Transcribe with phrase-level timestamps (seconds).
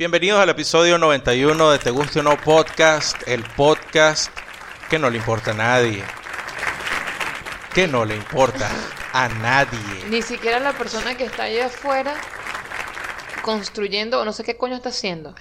[0.00, 4.34] Bienvenidos al episodio 91 de Te Guste o No Podcast, el podcast
[4.88, 6.02] que no le importa a nadie.
[7.74, 8.70] Que no le importa
[9.12, 10.06] a nadie.
[10.08, 12.18] Ni siquiera la persona que está allá afuera
[13.42, 15.34] construyendo o no sé qué coño está haciendo.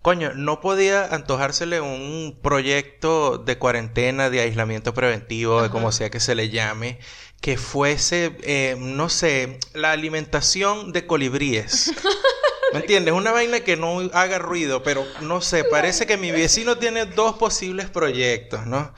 [0.00, 6.20] Coño, no podía antojársele un proyecto de cuarentena, de aislamiento preventivo, de como sea que
[6.20, 7.00] se le llame,
[7.42, 11.92] que fuese, eh, no sé, la alimentación de colibríes.
[12.76, 13.14] ¿Me entiendes?
[13.14, 17.36] Una vaina que no haga ruido, pero no sé, parece que mi vecino tiene dos
[17.36, 18.92] posibles proyectos, ¿no?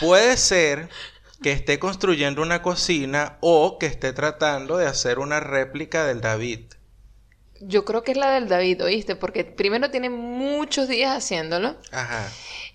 [0.00, 0.88] Puede ser
[1.42, 6.74] que esté construyendo una cocina o que esté tratando de hacer una réplica del David.
[7.60, 9.16] Yo creo que es la del David, ¿oíste?
[9.16, 11.76] Porque primero tiene muchos días haciéndolo.
[11.90, 12.28] Ajá.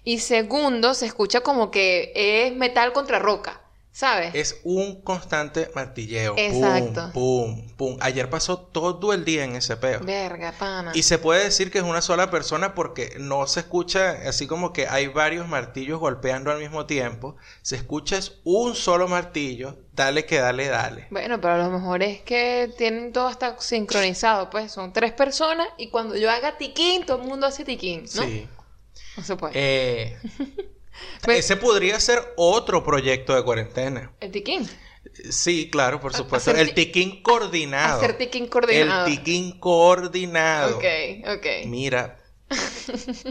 [0.03, 3.61] Y segundo, se escucha como que es metal contra roca.
[3.97, 4.35] ¿Sabes?
[4.35, 6.35] Es un constante martilleo.
[6.37, 7.09] Exacto.
[7.13, 7.97] Pum, pum, pum.
[7.99, 10.01] Ayer pasó todo el día en ese peo.
[10.01, 10.91] Verga, pana.
[10.93, 14.71] Y se puede decir que es una sola persona porque no se escucha así como
[14.71, 17.37] que hay varios martillos golpeando al mismo tiempo.
[17.63, 19.79] Se escucha es un solo martillo.
[19.93, 21.07] Dale que dale, dale.
[21.09, 25.69] Bueno, pero a lo mejor es que tienen todo hasta sincronizado, pues son tres personas
[25.79, 28.21] y cuando yo haga tiquín, todo el mundo hace tiquín, ¿no?
[28.21, 28.47] Sí.
[29.17, 29.53] No se puede.
[29.55, 30.19] Eh,
[31.23, 34.11] Pues- ese podría ser otro proyecto de cuarentena.
[34.19, 34.67] El tiquín.
[35.29, 36.51] Sí, claro, por supuesto.
[36.51, 37.97] hacer El ti- tiquín coordinado.
[38.01, 39.07] Hacer tiquín coordinado.
[39.07, 40.77] El tiquín coordinado.
[40.77, 40.83] Ok,
[41.27, 41.45] ok.
[41.65, 42.17] Mira,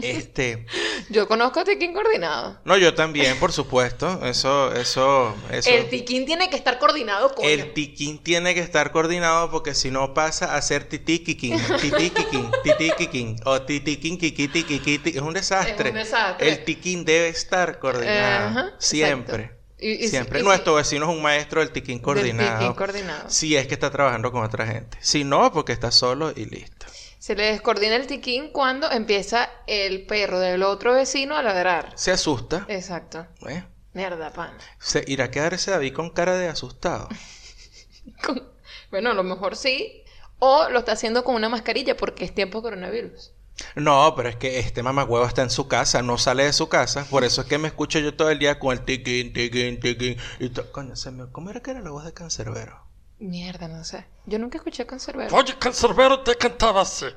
[0.01, 0.65] este,
[1.09, 2.59] Yo conozco tiquín coordinado.
[2.65, 4.25] no, yo también, por supuesto.
[4.25, 5.69] Eso, eso, eso.
[5.69, 9.91] El tiquín tiene que estar coordinado con El tiquín tiene que estar coordinado porque si
[9.91, 15.09] no pasa a ser titiquiquín, titiquiquín, titiquiquín o titiquín, kikiti, kikiti.
[15.11, 15.89] Es un desastre.
[15.89, 16.49] Es un desastre.
[16.49, 18.47] El tiquín debe estar coordinado.
[18.49, 19.43] Ajá, siempre.
[19.43, 19.57] exacto.
[19.79, 20.39] Y- y si- siempre.
[20.39, 22.57] y Nuestro vecino es un maestro del tiquín coordinado.
[22.59, 23.29] tiquín coordinado.
[23.29, 24.97] Si es que está trabajando con otra gente.
[25.01, 26.87] Si no, porque está solo y listo.
[27.27, 31.91] Se le descoordina el tiquín cuando empieza el perro del otro vecino a ladrar.
[31.95, 32.65] Se asusta.
[32.69, 33.27] Exacto.
[33.49, 33.65] ¿eh?
[33.91, 34.57] Mierda, pan.
[34.79, 37.09] Se irá a quedar ese David con cara de asustado.
[38.23, 38.49] Con-
[38.91, 40.05] Bueno, a lo mejor sí.
[40.39, 43.33] O lo está haciendo con una mascarilla porque es tiempo de coronavirus.
[43.75, 47.05] No, pero es que este mamagüevo está en su casa, no sale de su casa.
[47.09, 50.15] Por eso es que me escucho yo todo el día con el tiquín, tiquín, tiquín.
[50.39, 51.29] Y to- Coño, se me...
[51.33, 52.86] ¿cómo era que era la voz de Cancerbero?
[53.19, 54.05] Mierda, no sé.
[54.25, 55.35] Yo nunca escuché a Cancerbero.
[55.35, 57.07] Oye, Cancerbero te cantaba así.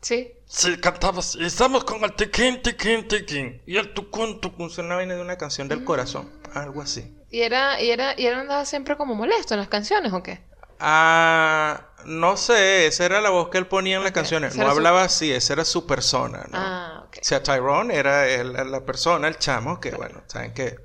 [0.00, 0.32] Sí.
[0.46, 1.38] Sí, cantaba así.
[1.40, 3.62] Y estamos con el tiquín, tiquín, tiquín.
[3.66, 6.30] Y el tucún, tucún, suena una vaina de una canción del corazón.
[6.54, 7.16] Algo así.
[7.30, 10.40] ¿Y era, y era, y él andaba siempre como molesto en las canciones o qué?
[10.84, 14.56] Ah, no sé, esa era la voz que él ponía en las canciones.
[14.56, 16.58] No era su- hablaba así, esa era su persona, ¿no?
[16.58, 17.18] Ah, ok.
[17.20, 20.76] O sea, Tyrone era el- la persona, el chamo, que bueno, saben que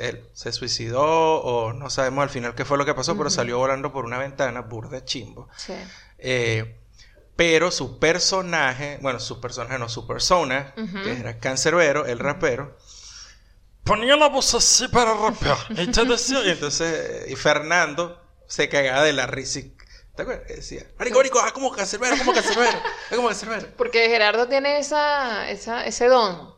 [0.00, 3.58] él se suicidó o no sabemos al final qué fue lo que pasó, pero salió
[3.58, 5.48] volando por una ventana, burda chimbo.
[5.56, 5.74] Sí.
[6.18, 6.78] Eh,
[7.36, 11.02] pero su personaje, bueno, su personaje no, su persona, Ujú.
[11.02, 12.76] que era Cancerbero, el rapero,
[13.84, 15.56] Ponía la voz así para rapear.
[15.70, 19.58] Y te decía, y entonces, y Fernando se cagaba de la risa.
[19.58, 19.76] y-
[20.14, 20.46] ¿Te acuerdas?
[20.46, 22.78] Decía, marico, marico, ah, como Cancerbero, como Cancerbero,
[23.10, 23.66] ah, como Cancerbero.
[23.76, 26.54] Porque Gerardo tiene esa, esa, ese don.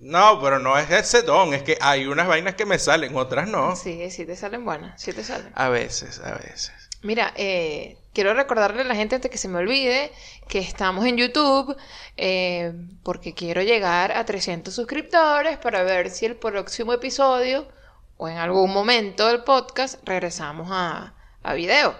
[0.00, 3.48] No, pero no es ese don, es que hay unas vainas que me salen, otras
[3.48, 3.74] no.
[3.74, 5.50] Sí, sí te salen buenas, sí te salen.
[5.54, 6.72] A veces, a veces.
[7.02, 10.10] Mira, eh, quiero recordarle a la gente antes que se me olvide
[10.48, 11.76] que estamos en YouTube
[12.16, 12.72] eh,
[13.02, 17.68] porque quiero llegar a 300 suscriptores para ver si el próximo episodio
[18.16, 21.90] o en algún momento del podcast regresamos a, a video.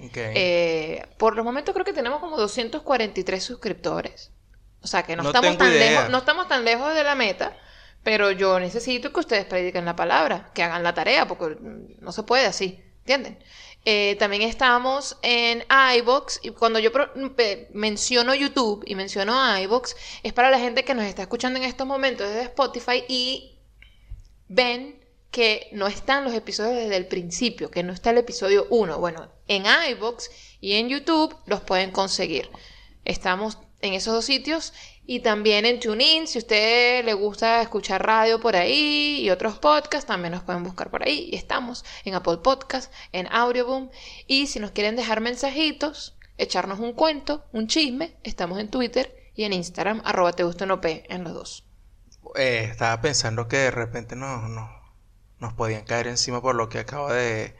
[0.00, 0.16] Ok.
[0.16, 4.32] Eh, por los momentos creo que tenemos como 243 suscriptores.
[4.82, 5.90] O sea que no, No estamos tan idea.
[5.90, 7.56] lejos, no estamos tan lejos de la meta.
[8.04, 12.22] Pero yo necesito que ustedes prediquen la palabra, que hagan la tarea, porque no se
[12.22, 13.42] puede así, ¿entienden?
[13.84, 15.64] Eh, también estamos en
[15.96, 17.10] iBox y cuando yo pro-
[17.72, 21.86] menciono YouTube y menciono iBox es para la gente que nos está escuchando en estos
[21.86, 23.58] momentos desde Spotify y
[24.48, 28.98] ven que no están los episodios desde el principio, que no está el episodio 1.
[28.98, 32.48] Bueno, en iBox y en YouTube los pueden conseguir.
[33.04, 34.72] Estamos en esos dos sitios
[35.06, 36.26] y también en TuneIn.
[36.26, 40.64] Si a usted le gusta escuchar radio por ahí y otros podcasts, también nos pueden
[40.64, 41.28] buscar por ahí.
[41.32, 43.90] Y estamos en Apple Podcast, en Audioboom.
[44.26, 49.44] Y si nos quieren dejar mensajitos, echarnos un cuento, un chisme, estamos en Twitter y
[49.44, 51.64] en Instagram, arroba te gusta no P, en los dos.
[52.34, 54.70] Eh, estaba pensando que de repente no, no,
[55.38, 57.54] nos podían caer encima por lo que acabo de,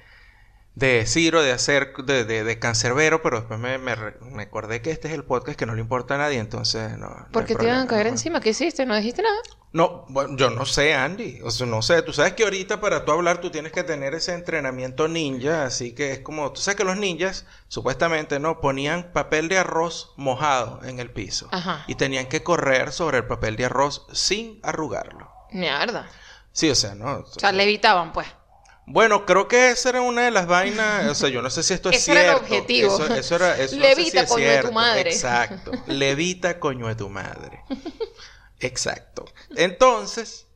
[0.78, 4.90] de Ciro de hacer de, de, de cancerbero, pero después me, me, me acordé que
[4.90, 7.08] este es el podcast que no le importa a nadie, entonces no.
[7.08, 8.40] no hay ¿Por qué te iban a caer encima?
[8.40, 8.86] ¿Qué hiciste?
[8.86, 9.36] ¿No dijiste nada?
[9.72, 11.40] No, bueno, yo no sé, Andy.
[11.42, 12.00] O sea, no sé.
[12.02, 15.64] Tú sabes que ahorita para tú hablar tú tienes que tener ese entrenamiento ninja.
[15.64, 16.52] Así que es como...
[16.52, 18.60] Tú sabes que los ninjas, supuestamente, ¿no?
[18.60, 21.48] Ponían papel de arroz mojado en el piso.
[21.50, 21.84] Ajá.
[21.86, 25.30] Y tenían que correr sobre el papel de arroz sin arrugarlo.
[25.50, 26.08] Mierda.
[26.52, 27.18] Sí, o sea, ¿no?
[27.18, 28.26] O sea, levitaban, pues.
[28.90, 31.06] Bueno, creo que esa era una de las vainas.
[31.10, 32.44] O sea, yo no sé si esto es Ese era el cierto.
[32.44, 32.94] objetivo.
[32.94, 33.58] Eso, eso era.
[33.58, 34.72] Eso no sé Levita, si es coño de tu cierto.
[34.72, 35.10] madre.
[35.10, 35.72] Exacto.
[35.86, 37.62] Levita, coño de tu madre.
[38.60, 39.24] Exacto.
[39.56, 40.46] Entonces,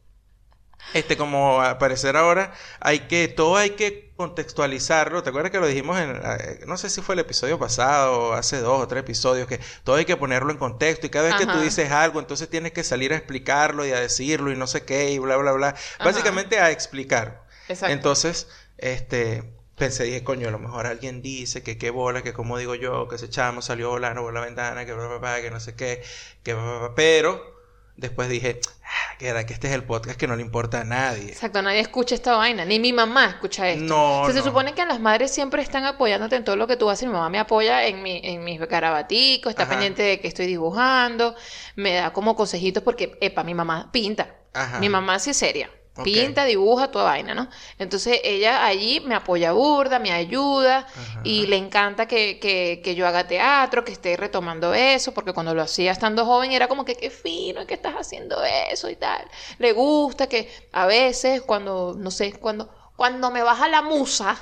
[0.94, 5.22] este, como al parecer ahora, hay que, todo hay que contextualizarlo.
[5.22, 8.58] ¿Te acuerdas que lo dijimos en, eh, no sé si fue el episodio pasado, hace
[8.60, 11.46] dos o tres episodios, que todo hay que ponerlo en contexto y cada vez que
[11.46, 14.84] tú dices algo, entonces tienes que salir a explicarlo y a decirlo y no sé
[14.84, 15.68] qué y bla, bla, bla.
[15.68, 16.04] Ajá.
[16.04, 17.42] Básicamente a explicar.
[17.68, 17.92] Exacto.
[17.92, 18.48] Entonces,
[18.78, 19.42] este,
[19.76, 23.08] pensé, dije, coño, a lo mejor alguien dice que qué bola, que como digo yo,
[23.08, 25.74] que ese chamo salió volando por la ventana, que bla, bla, bla, que no sé
[25.74, 26.02] qué,
[26.42, 27.52] que bla, bla, pero
[27.96, 30.84] después dije, ah, que era que este es el podcast que no le importa a
[30.84, 31.28] nadie.
[31.28, 33.84] Exacto, nadie escucha esta vaina, ni mi mamá escucha esto.
[33.84, 34.44] No, O sea, se no.
[34.46, 37.06] supone que las madres siempre están apoyándote en todo lo que tú haces.
[37.06, 39.70] Mi mamá me apoya en, mi, en mis garabaticos, está Ajá.
[39.72, 41.34] pendiente de que estoy dibujando,
[41.76, 44.34] me da como consejitos porque, epa, mi mamá pinta.
[44.54, 44.78] Ajá.
[44.80, 45.70] Mi mamá sí es seria.
[46.02, 47.48] Pinta, dibuja, toda vaina, ¿no?
[47.78, 51.20] Entonces ella allí me apoya burda, me ayuda Ajá.
[51.22, 55.54] y le encanta que, que, que yo haga teatro, que esté retomando eso, porque cuando
[55.54, 59.28] lo hacía estando joven era como que qué fino que estás haciendo eso y tal.
[59.58, 64.38] Le gusta que a veces cuando, no sé, cuando, cuando me baja la musa,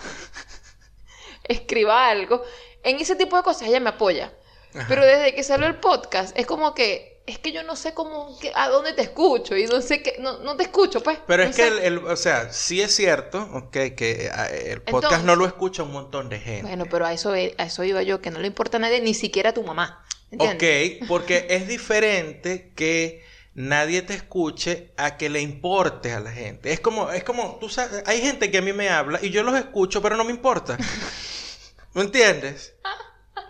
[1.45, 2.45] escriba algo,
[2.85, 4.33] en ese tipo de cosas ella me apoya.
[4.73, 4.87] Ajá.
[4.89, 8.39] Pero desde que salió el podcast, es como que, es que yo no sé cómo,
[8.39, 11.19] que- a dónde te escucho y no sé qué, no, no te escucho, pues.
[11.27, 14.83] Pero no es que, el, el- o sea, sí es cierto, ok, que eh, el
[14.83, 16.63] podcast Entonces- no lo escucha un montón de gente.
[16.63, 19.15] Bueno, pero a eso, a eso iba yo, que no le importa a nadie, ni
[19.15, 20.05] siquiera a tu mamá.
[20.31, 20.99] ¿Entiendes?
[21.03, 23.25] Ok, porque es diferente que
[23.55, 26.73] nadie te escuche a que le importe a la gente.
[26.73, 29.43] Es como, es como, tú sabes, hay gente que a mí me habla y yo
[29.43, 30.77] los escucho, pero no me importa.
[31.95, 32.75] ¿Me entiendes?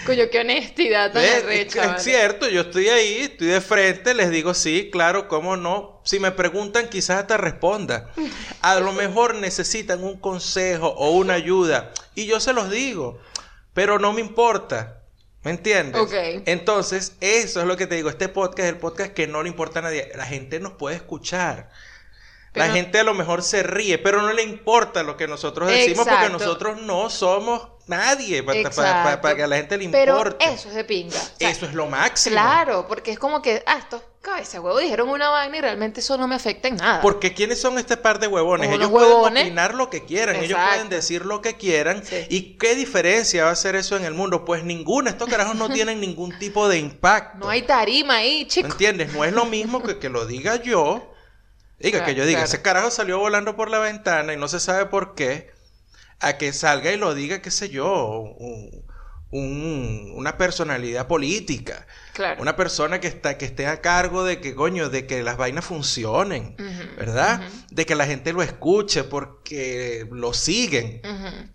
[0.06, 2.00] Coño, qué honestidad tan es, vale.
[2.00, 6.02] cierto, yo estoy ahí, estoy de frente, les digo sí, claro, cómo no.
[6.04, 8.12] Si me preguntan, quizás te responda.
[8.62, 13.20] A lo mejor necesitan un consejo o una ayuda y yo se los digo,
[13.74, 14.96] pero no me importa.
[15.44, 16.02] ¿Me entiendes?
[16.02, 16.14] Ok.
[16.48, 18.10] Entonces, eso es lo que te digo.
[18.10, 20.12] Este podcast es el podcast que no le importa a nadie.
[20.16, 21.70] La gente nos puede escuchar.
[22.54, 26.08] La gente a lo mejor se ríe, pero no le importa lo que nosotros decimos
[26.08, 29.36] porque nosotros no somos nadie para, Exacto.
[29.36, 30.46] que a la gente le Pero importe.
[30.46, 31.18] eso es de pinga.
[31.18, 32.34] O sea, Eso es lo máximo.
[32.34, 36.18] Claro, porque es como que, ah, estos cabeza huevo dijeron una vaina y realmente eso
[36.18, 37.02] no me afecta en nada.
[37.02, 38.70] Porque ¿quiénes son este par de huevones?
[38.70, 42.04] Ellos pueden opinar lo que quieran, ellos pueden decir lo que quieran.
[42.06, 42.26] Sí.
[42.30, 44.44] ¿Y qué diferencia va a hacer eso en el mundo?
[44.46, 45.10] Pues ninguna.
[45.12, 47.38] Estos carajos no tienen ningún tipo de impacto.
[47.40, 48.68] No hay tarima ahí, ¿Me chico.
[48.68, 49.14] entiendes?
[49.14, 51.09] No es lo mismo que que lo diga yo.
[51.80, 52.46] Diga que yo diga, claro.
[52.50, 55.52] ese carajo salió volando por la ventana y no se sabe por qué.
[56.20, 58.86] A que salga y lo diga, qué sé yo, un-
[59.32, 61.86] un- una personalidad política.
[62.14, 62.42] Claro.
[62.42, 65.64] Una persona que está, que esté a cargo de que, coño, de que las vainas
[65.64, 66.56] funcionen,
[66.98, 67.42] ¿verdad?
[67.70, 71.02] De que la gente lo escuche porque lo siguen.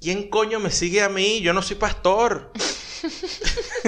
[0.01, 1.41] ¿Quién coño me sigue a mí?
[1.43, 2.53] Yo no soy pastor.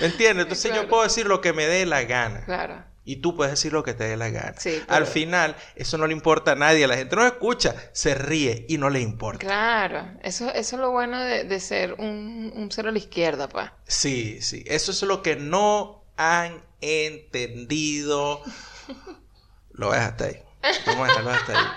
[0.00, 0.44] ¿Me entiendes?
[0.44, 0.82] Entonces Claro.
[0.82, 2.44] yo puedo decir lo que me dé la gana.
[2.44, 2.84] Claro.
[3.04, 4.54] Y tú puedes decir lo que te dé la gana.
[4.58, 6.86] Sí, pero- Al final, eso no le importa a nadie.
[6.86, 9.44] La gente no escucha, se ríe y no le importa.
[9.44, 10.06] Claro.
[10.22, 13.76] Eso, eso es lo bueno de, de ser un, un cero a la izquierda, pa.
[13.88, 14.62] Sí, sí.
[14.66, 18.40] Eso es lo que no han entendido.
[19.74, 20.36] Lo ves hasta ahí.
[20.86, 21.66] Vamos a dejarlo hasta ahí.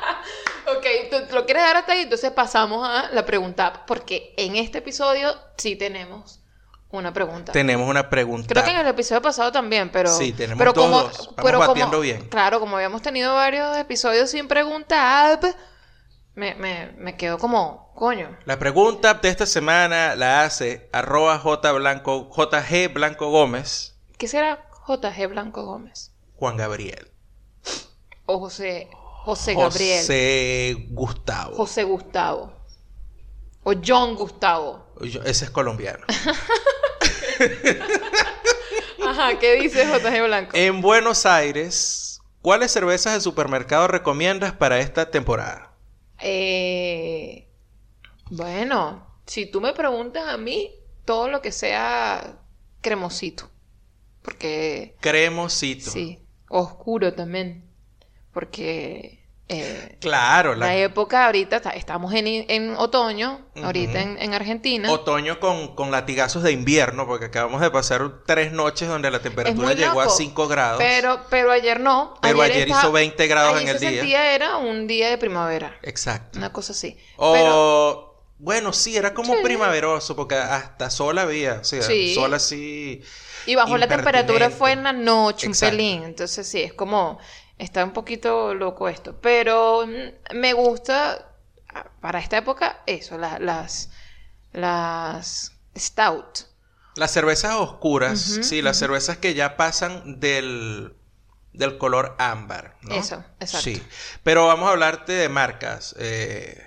[0.68, 4.56] Ok, tú tú lo quieres dar hasta ahí, entonces pasamos a la pregunta, porque en
[4.56, 6.42] este episodio sí tenemos
[6.98, 7.52] una pregunta.
[7.52, 8.48] Tenemos una pregunta.
[8.48, 10.10] Creo que en el episodio pasado también, pero.
[10.10, 11.18] Sí, tenemos pero todos como, dos.
[11.36, 12.28] Vamos pero como- bien.
[12.30, 15.40] Claro, como habíamos tenido varios episodios sin preguntar,
[16.34, 18.38] me, me, me quedo como, coño.
[18.46, 24.68] La pregunta de esta semana la hace arroba J Blanco, JG Blanco Gómez, ¿Qué será
[24.88, 26.14] JG Blanco Gómez?
[26.36, 27.12] Juan Gabriel.
[28.26, 28.90] O José,
[29.24, 30.00] José Gabriel.
[30.00, 31.56] José Gustavo.
[31.56, 32.54] José Gustavo.
[33.64, 34.85] O John Gustavo.
[35.02, 36.06] Yo- ese es colombiano.
[39.06, 40.52] Ajá, ¿qué dice JG Blanco?
[40.58, 45.72] en Buenos Aires, ¿cuáles cervezas de supermercado recomiendas para esta temporada?
[46.22, 47.48] Eh,
[48.32, 50.72] bueno, si tú me preguntas a mí,
[51.06, 52.40] todo lo que sea
[52.82, 53.50] cremosito.
[54.22, 55.92] Porque Cremosito.
[55.92, 57.70] sí, oscuro también.
[58.34, 64.92] Porque Eh, Claro, la la, época ahorita, estamos en, en otoño, ahorita en, en Argentina.
[64.92, 69.74] otoño con, con latigazos de invierno, porque acabamos de pasar tres noches donde la temperatura
[69.74, 70.78] llegó a loco, 5 grados.
[70.80, 72.16] Pero, pero ayer no.
[72.22, 73.90] Pero ayer hizo 20 grados ayer en el día.
[73.92, 75.78] sentía era un día de primavera.
[75.84, 76.40] Exacto.
[76.40, 76.98] Una cosa así.
[77.18, 79.40] O, Pero bueno, sí, era como Sí.
[79.44, 82.16] primaveroso, porque hasta sol había, o sea, Sí.
[82.16, 83.02] sol así.
[83.46, 86.04] Y bajó la temperatura fue en la noche, un pelín.
[86.04, 87.20] Entonces sí, es como,
[87.58, 89.16] está un poquito loco esto.
[89.22, 91.32] Pero mm, me gusta,
[91.74, 93.90] ah, para esta época, eso, la- las,
[94.54, 96.40] las stout.
[96.96, 100.94] Las cervezas oscuras, sí, las cervezas que ya pasan del,
[101.52, 102.96] del color ámbar, ¿no?
[102.96, 103.64] Eso, exacto.
[103.70, 103.84] Sí,
[104.24, 105.94] pero vamos a hablarte de marcas.
[106.00, 106.62] eh,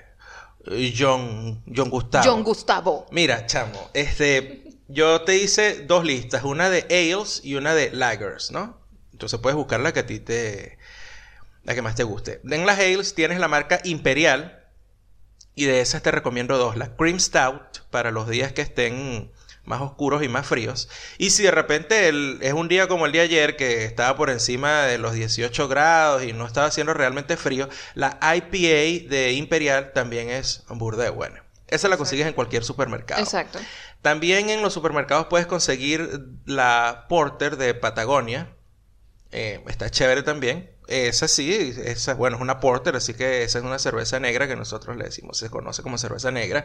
[0.96, 2.24] John, John Gustavo.
[2.30, 3.06] John Gustavo.
[3.10, 8.50] Mira, chamo, este, yo te hice dos listas, una de ales y una de lagers,
[8.50, 8.78] ¿no?
[9.12, 10.77] Entonces puedes buscar la que a ti te,
[11.68, 12.40] la que más te guste.
[12.50, 14.64] En las ales tienes la marca Imperial
[15.54, 19.30] y de esas te recomiendo dos, la Cream Stout para los días que estén
[19.64, 20.88] más oscuros y más fríos.
[21.18, 24.30] Y si de repente el- es un día como el de ayer que estaba por
[24.30, 29.92] encima de los 18 grados y no estaba haciendo realmente frío, la IPA de Imperial
[29.92, 31.44] también es burda de buena.
[31.66, 33.20] Esa la consigues en cualquier supermercado.
[33.20, 33.58] Exacto.
[34.00, 38.48] También en los supermercados puedes conseguir la Porter de Patagonia.
[39.32, 40.70] Eh, está chévere también.
[40.88, 41.52] Esa sí,
[41.84, 45.04] esa, bueno, es una Porter, así que esa es una cerveza negra que nosotros le
[45.04, 46.64] decimos, se conoce como cerveza negra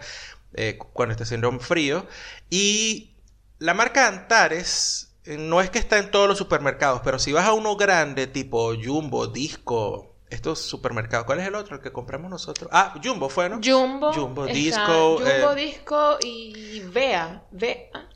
[0.53, 2.07] eh, cu- cuando está haciendo frío.
[2.49, 3.15] Y
[3.59, 7.45] la marca Antares eh, no es que está en todos los supermercados, pero si vas
[7.45, 11.75] a uno grande, tipo Jumbo, Disco, estos supermercados, ¿cuál es el otro?
[11.75, 12.69] El que compramos nosotros.
[12.73, 13.59] Ah, Jumbo fue, ¿no?
[13.63, 14.13] Jumbo.
[14.13, 17.43] Jumbo, Disco, Jumbo, eh, Disco y Vea.
[17.51, 18.07] Ve ah,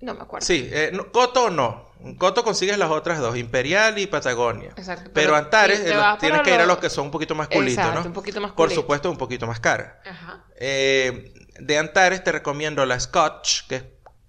[0.00, 0.46] No me acuerdo.
[0.46, 1.88] Sí, eh, no, Coto no.
[2.04, 4.70] En Coto consigues las otras dos, Imperial y Patagonia.
[4.76, 5.10] Exacto.
[5.12, 8.00] Pero, Antares eh, tienes que ir a los- que son un poquito más culitos, Exacto,
[8.02, 8.06] ¿no?
[8.06, 8.80] un poquito más Por culito.
[8.82, 10.00] supuesto, un poquito más cara.
[10.06, 10.44] Ajá.
[10.56, 13.84] Eh, de Antares te recomiendo la Scotch, que es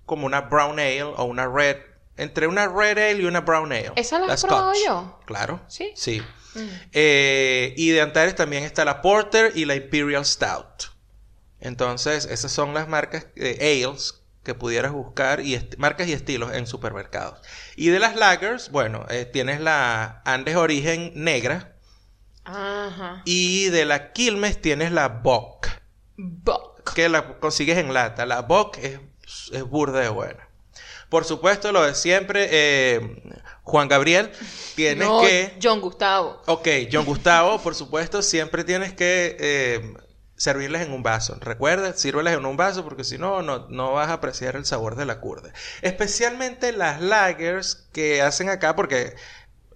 [0.07, 1.77] como una Brown Ale o una Red.
[2.17, 3.91] Entre una Red Ale y una Brown Ale.
[3.95, 5.19] ¿Esa la he probado yo?
[5.27, 5.61] Claro.
[5.67, 5.91] ¿Sí?
[5.95, 6.21] Sí.
[6.55, 6.67] Mm.
[6.91, 10.85] Y de Antares también está la Porter y la Imperial Stout.
[11.61, 13.51] Entonces, esas son las marcas de
[13.85, 17.39] ales que pudieras buscar y marcas y estilos en supermercados.
[17.75, 21.75] Y de las lagers, bueno, eh, tienes la Andes Origen Negra
[22.45, 23.21] Ajá.
[23.25, 25.67] y de la Quilmes tienes la Bock,
[26.17, 26.93] Buck.
[26.93, 28.25] que la consigues en lata.
[28.25, 28.99] La Bock es,
[29.51, 30.47] es burda de buena.
[31.09, 33.01] Por supuesto, lo de siempre, eh,
[33.63, 34.31] Juan Gabriel,
[34.75, 35.57] tienes No, que...
[35.61, 36.41] John Gustavo.
[36.45, 39.93] Ok, John Gustavo, por supuesto, siempre tienes que eh,
[40.39, 41.37] servirles en un vaso.
[41.41, 45.05] Recuerda, sírveles en un vaso porque si no, no, vas a apreciar el sabor de
[45.05, 45.51] la curda.
[45.81, 49.15] Especialmente las lagers que hacen acá porque...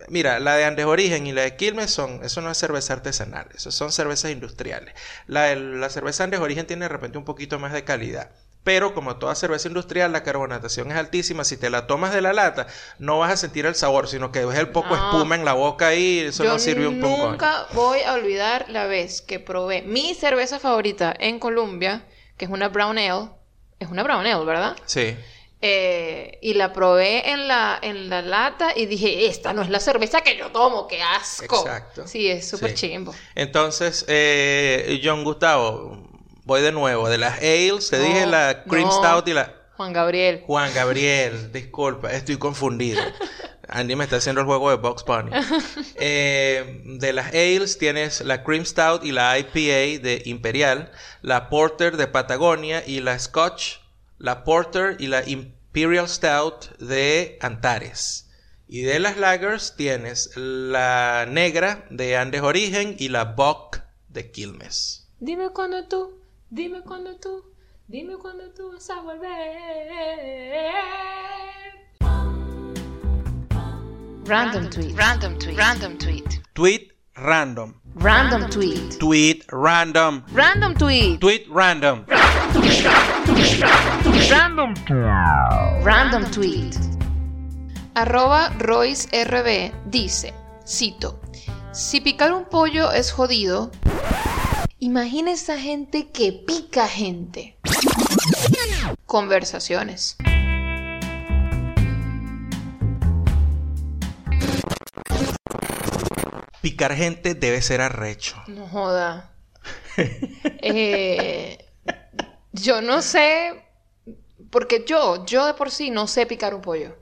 [0.10, 3.48] Mira, la de Andes Origen y la de Quilmes son, eso no es cerveza artesanal,
[3.55, 4.93] eso son cervezas industriales.
[5.27, 8.32] La, la cerveza Andes Origen tiene de repente un poquito más de calidad.
[8.63, 11.43] Pero como toda cerveza industrial, la carbonatación es altísima.
[11.43, 12.67] Si te la tomas de la lata,
[12.98, 15.12] no vas a sentir el sabor, sino que ves el poco No.
[15.12, 17.32] espuma en la boca y eso Yo no sirve un poco.
[17.32, 22.05] nunca voy a olvidar la vez que probé mi cerveza favorita en Colombia,
[22.38, 23.29] que es una Brown Ale.
[23.79, 24.77] Es una Brown Ale, ¿verdad?
[24.86, 25.13] Sí.
[25.65, 29.79] Eh, y la probé en la, en la lata y dije, esta no es la
[29.79, 31.58] cerveza que yo tomo, qué asco.
[31.65, 32.05] Exacto.
[32.08, 32.88] Sí, es súper Sí.
[32.89, 33.13] chimbo.
[33.34, 35.98] Entonces, eh, John Gustavo,
[36.45, 37.09] voy de nuevo.
[37.09, 38.91] De las ales, te No, dije la Cream no.
[38.91, 39.53] Stout y la...
[39.75, 40.43] Juan Gabriel.
[40.45, 43.01] Juan Gabriel, disculpa, estoy confundido.
[43.67, 45.31] Andy me está haciendo el juego de Box Bunny.
[45.95, 51.97] Eh, de las ales tienes la Cream Stout y la IPA de Imperial, la Porter
[51.97, 53.77] de Patagonia y la Scotch,
[54.17, 58.29] la Porter y la Imperial Stout de Antares.
[58.67, 65.07] Y de las lagers tienes la negra de Andes Origen y la Bock de Quilmes.
[65.19, 66.19] Dime cuándo tú,
[66.53, 67.43] dime cuándo tú,
[67.88, 69.29] dime cuándo tú vas a volver.
[74.25, 74.95] Random tweet.
[74.95, 75.57] Random tweet.
[75.57, 76.41] Random tweet.
[76.53, 77.74] Tweet random.
[77.95, 79.00] Random tweet.
[79.00, 80.24] Tweet random.
[80.31, 81.19] Random tweet.
[81.19, 82.05] Tweet random.
[84.29, 84.75] Random.
[85.83, 86.77] Random tweet.
[87.95, 90.33] Arroba Royce RB dice,
[90.65, 91.19] cito,
[91.72, 93.72] si picar un pollo es jodido,
[94.83, 97.57] imagina esa gente que pica gente.
[99.05, 100.17] Conversaciones.
[106.61, 108.41] Picar gente debe ser arrecho.
[108.47, 109.31] No joda.
[110.65, 111.57] Eh,
[112.53, 113.63] yo no sé,
[114.49, 116.95] porque yo, yo de por sí no sé picar un pollo.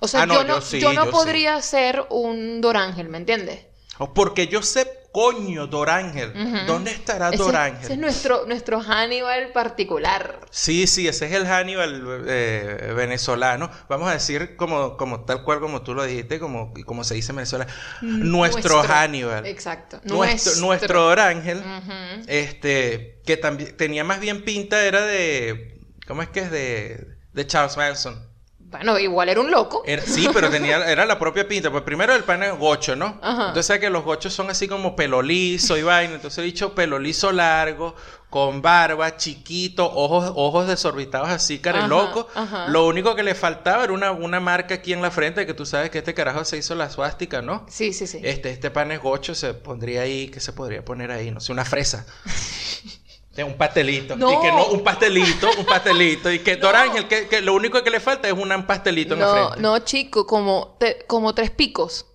[0.00, 1.10] O sea, Ah, no, yo no, yo sí, yo no yo sí.
[1.12, 3.66] podría ser un Dorángel, ¿me entiendes?
[4.14, 6.30] Porque yo sé coño, Dorángel.
[6.66, 7.84] ¿Dónde estará Dorángel?
[7.84, 10.40] ese es nuestro, nuestro Hannibal particular.
[10.50, 13.70] Sí, sí, ese es el Hannibal eh, venezolano.
[13.88, 17.32] Vamos a decir como, como tal cual como tú lo dijiste, como, como se dice
[17.32, 17.66] en Venezuela.
[18.02, 19.46] Nuestro, Hannibal.
[19.46, 20.02] Exacto.
[20.04, 21.60] Nuestro, nuestro Dorángel.
[21.60, 22.22] Ujú.
[22.26, 25.80] Este, que también tenía más bien pinta, era de.
[26.06, 26.50] ¿Cómo es que es?
[26.50, 28.35] De, de Charles Manson.
[28.68, 29.82] Bueno, igual era un loco.
[29.86, 31.70] Era- sí, pero tenía, era la propia pinta.
[31.70, 33.18] Pues primero el pan es gocho, ¿no?
[33.22, 33.42] Ajá.
[33.48, 36.14] Entonces, ¿sabes que los gochos son así como pelo liso y vaina.
[36.14, 37.94] Entonces, he dicho pelo liso largo,
[38.28, 42.28] con barba, chiquito, ojos, ojos desorbitados así, cara Ajá, loco.
[42.34, 42.66] ajá.
[42.68, 45.64] Lo único que le faltaba era una, una marca aquí en la frente, que tú
[45.64, 47.64] sabes que este carajo se hizo la suástica, ¿no?
[47.70, 48.20] Sí, sí, sí.
[48.22, 51.30] Este, este pan es gocho, se pondría ahí, ¿qué se podría poner ahí?
[51.30, 52.04] No sé, una fresa.
[53.44, 54.16] Un pastelito.
[54.16, 54.32] No.
[54.32, 56.30] Y que no, un pastelito, un pastelito.
[56.32, 59.26] Y que Dorángel, que, que lo único que le falta es un pastelito en la
[59.26, 59.60] no, frente.
[59.62, 62.06] no, chico, como, te- como tres picos.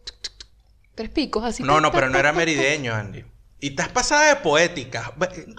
[0.96, 1.64] Tres picos, así.
[1.64, 3.24] No, no, pero no era merideño, Andy.
[3.60, 5.14] Y estás pasada de poética.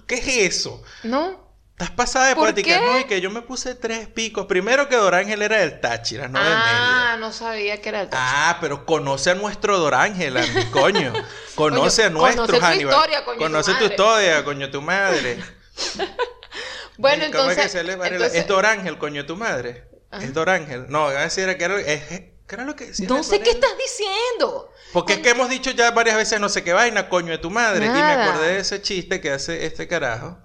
[0.07, 0.27] ¿Qué es
[0.57, 0.83] eso?
[1.05, 2.79] No, Estás pasada de ¿Por poética.
[2.79, 2.85] qué?
[2.87, 4.47] No, y que yo me puse tres picos.
[4.47, 7.17] Primero que Dorángel era del Táchira, no de ah, Mérida.
[7.17, 8.23] no sabía que era el tacho.
[8.25, 10.35] Ah, pero conoce a nuestro Dorángel,
[10.71, 11.13] coño.
[11.55, 13.87] Conoce Coño, a nuestro conoce tu historia, coño, conoce tu madre.
[13.95, 15.39] historia, coño, tu madre.
[16.99, 19.89] bueno, ¿Cómo es que entonces, entonces- Es Dorángel, coño, tu madre.
[20.11, 20.23] Ajá.
[20.25, 20.87] Es Dorángel.
[20.89, 24.71] No, a decir que era, es- ¿qué era lo que no sé qué estás diciendo.
[24.93, 27.51] Porque es que hemos dicho ya varias veces no sé qué vaina, coño de tu
[27.51, 27.87] madre.
[27.87, 30.39] Y me acordé de ese chiste que hace este carajo.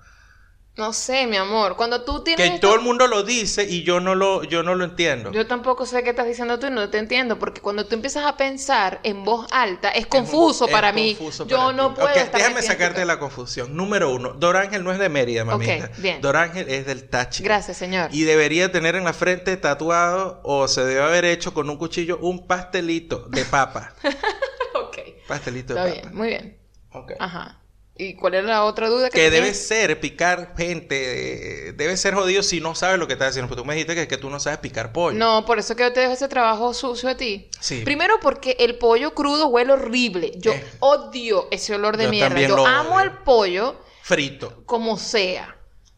[0.78, 1.76] No sé, mi amor.
[1.76, 2.52] Cuando tú tienes.
[2.52, 5.32] Que todo el mundo lo dice y yo no lo, yo no lo entiendo.
[5.32, 8.26] Yo tampoco sé qué estás diciendo tú y no te entiendo, porque cuando tú empiezas
[8.26, 11.16] a pensar en voz alta es confuso Es para mí.
[11.16, 11.96] confuso Yo para no ti.
[11.96, 12.08] puedo.
[12.10, 13.06] Ok, estar déjame sacarte cabeza.
[13.06, 13.76] la confusión.
[13.76, 15.90] Número uno, Dorángel no es de Mérida, mamita.
[15.98, 16.22] bien.
[16.22, 17.46] Dorángel es del Táchira.
[17.56, 18.10] Gracias, señor.
[18.14, 22.20] Y debería tener en la frente tatuado o se debe haber hecho con un cuchillo
[22.22, 23.94] un pastelito de papa.
[24.76, 24.98] ok.
[25.28, 26.02] pastelito de Está papa.
[26.10, 26.58] bien, muy bien.
[26.92, 27.14] Ok.
[27.20, 27.62] Ajá.
[28.00, 32.14] ¿Y cuál era la otra duda que Que debe ser picar gente, eh, debe ser
[32.14, 33.48] jodido si no sabes lo que estás haciendo.
[33.50, 35.18] Porque tú me dijiste que, que tú no sabes picar pollo.
[35.18, 37.50] No, por eso que yo te dejo ese trabajo sucio a ti.
[37.60, 37.82] Sí.
[37.84, 40.32] Primero porque el pollo crudo huele horrible.
[40.38, 40.64] Yo Eh.
[40.80, 42.40] odio ese olor de Yo mierda.
[42.42, 44.64] Yo lo amo el pollo Frito.
[44.66, 45.56] como sea.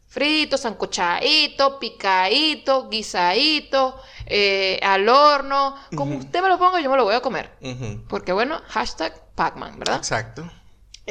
[0.08, 5.76] Frito, sancochadito, picadito, guisadito, eh, al horno.
[5.96, 7.52] Como usted me lo ponga, yo me lo voy a comer.
[8.08, 9.98] Porque bueno, hashtag Pacman, ¿verdad?
[9.98, 10.50] Exacto.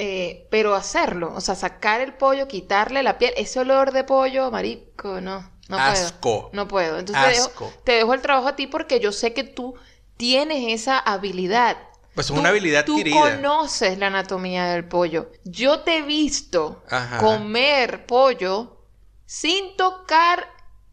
[0.01, 4.49] Eh, pero hacerlo, o sea, sacar el pollo, quitarle la piel, ese olor de pollo,
[4.53, 6.21] marico, no, no Asco.
[6.21, 6.51] puedo.
[6.53, 6.99] No puedo.
[7.01, 7.65] Entonces te Asco.
[7.65, 9.75] dejo, te dejo el trabajo a ti porque yo sé que tú
[10.17, 11.77] tienes esa habilidad.
[12.15, 13.21] Pues es Tú- una habilidad Tú adquirida.
[13.37, 15.33] conoces la anatomía del pollo.
[15.45, 17.19] Yo te he visto Ajá.
[17.19, 18.85] comer pollo
[19.27, 20.47] sin tocar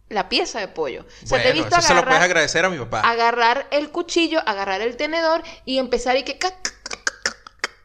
[0.09, 1.05] la pieza de pollo.
[1.23, 3.01] O sea, te he visto eso se lo puedes agarrar, agradecer a mi papá.
[3.01, 6.37] agarrar el cuchillo, agarrar el tenedor y empezar y que...
[6.37, 6.74] cac,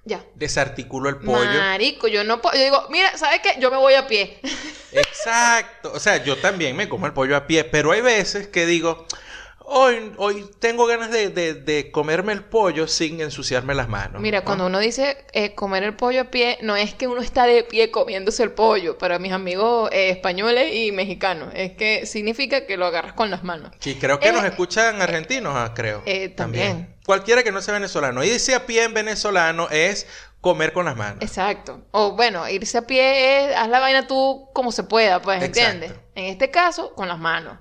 [0.04, 0.24] Ya.
[0.34, 1.58] Desarticulo el pollo.
[1.58, 2.56] Marico, yo no puedo.
[2.56, 3.60] Yo digo, mira, ¿sabes qué?
[3.60, 4.40] Yo me voy a pie.
[4.92, 5.92] Exacto.
[5.92, 9.06] O sea, yo también me como el pollo a pie, pero hay veces que digo,
[9.72, 14.20] hoy, hoy tengo ganas de, de- de comerme el pollo sin ensuciarme las manos.
[14.20, 14.44] Mira, ¿no?
[14.44, 17.62] cuando uno dice eh, comer el pollo a pie, no es que uno está de
[17.64, 18.98] pie comiéndose el pollo.
[18.98, 23.44] Para mis amigos eh, españoles y mexicanos, es que significa que lo agarras con las
[23.44, 23.70] manos.
[23.78, 26.02] Sí, creo que Eh, nos escuchan argentinos, ah, creo.
[26.06, 26.96] eh, también.
[27.06, 28.22] Cualquiera que no sea venezolano.
[28.22, 30.06] Irse a pie en venezolano es
[30.40, 31.22] comer con las manos.
[31.22, 31.80] Exacto.
[31.90, 35.60] O bueno, irse a pie es haz la vaina tú como se pueda, pues, Exacto.
[35.60, 35.92] ¿entiendes?
[36.14, 37.58] En este caso, con las manos.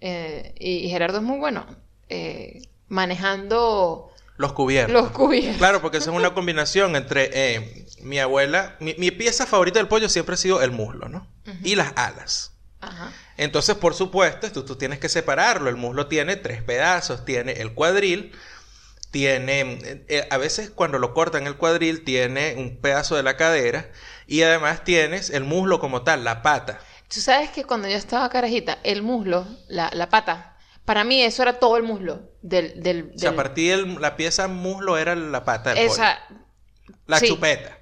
[0.00, 1.66] Eh, y, Gerardo es muy bueno
[2.08, 4.92] eh, manejando Los cubiertos.
[4.92, 5.56] los cubiertos.
[5.58, 8.76] Claro, porque eso es una combinación entre eh, mi abuela.
[8.80, 11.26] Mi, mi pieza favorita del pollo siempre ha sido el muslo, ¿no?
[11.62, 12.52] Y las alas.
[12.80, 13.12] Ajá.
[13.36, 15.68] Entonces, por supuesto, tú, tú tienes que separarlo.
[15.68, 17.24] El muslo tiene tres pedazos.
[17.24, 18.32] Tiene el cuadril,
[19.10, 23.36] tiene, eh, eh, a veces cuando lo cortan el cuadril, tiene un pedazo de la
[23.36, 23.90] cadera
[24.26, 26.80] y además tienes el muslo como tal, la pata.
[27.12, 31.42] Tú sabes que cuando yo estaba carajita, el muslo, la, la pata, para mí eso
[31.42, 32.82] era todo el muslo del...
[32.82, 36.02] del, O sea, a del- partir de la pieza muslo era la pata del pollo.
[37.06, 37.28] La sí.
[37.28, 37.78] chupeta.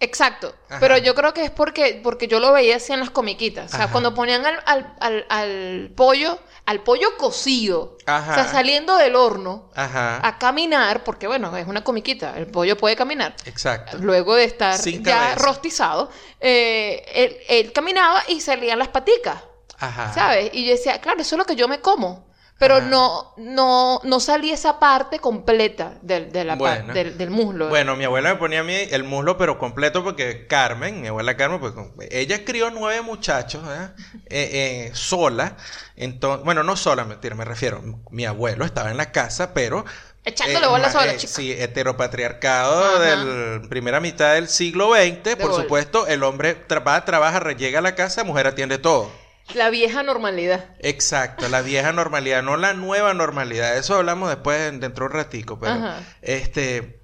[0.00, 0.54] Exacto.
[0.68, 0.80] Ajá.
[0.80, 3.66] Pero yo creo que es porque, porque yo lo veía así en las comiquitas.
[3.72, 3.92] O sea, Ajá.
[3.92, 6.38] cuando ponían al, al, al, al pollo,
[6.72, 8.32] al pollo cocido, Ajá.
[8.32, 10.26] o sea, saliendo del horno Ajá.
[10.26, 13.34] a caminar, porque bueno, es una comiquita, el pollo puede caminar.
[13.44, 13.98] Exacto.
[14.00, 15.44] Luego de estar Sin ya cabeza.
[15.46, 19.36] rostizado, eh, él, él caminaba y salían las paticas.
[19.78, 20.12] Ajá.
[20.14, 20.50] ¿Sabes?
[20.52, 22.31] Y yo decía, claro, eso es lo que yo me como.
[22.62, 22.86] Pero Ajá.
[22.86, 26.54] no, no, no salí esa parte completa del, de la
[26.94, 27.68] del, del muslo.
[27.68, 31.36] Bueno, mi abuela me ponía a mí el muslo, pero completo, porque Carmen, mi abuela
[31.36, 31.74] Carmen, pues
[32.12, 33.88] ella crió nueve muchachos ¿eh?
[34.26, 34.50] Eh,
[34.86, 35.56] eh, sola.
[35.96, 37.82] Entonces, bueno, no sola, mentira, me refiero.
[38.12, 39.84] Mi abuelo estaba en la casa, pero
[40.24, 41.32] Echándole Eh, bolas ma- a la eh, chica.
[41.32, 45.34] Sí, heteropatriarcado de la primera mitad del siglo XX.
[45.36, 45.62] Por bola.
[45.64, 49.10] supuesto, el hombre tra- va, trabaja, llega a la casa, mujer atiende todo.
[49.54, 50.64] La vieja normalidad.
[50.78, 53.76] Exacto, la vieja normalidad, no la nueva normalidad.
[53.76, 56.00] Eso hablamos después dentro de un ratico, pero Ajá.
[56.22, 56.98] este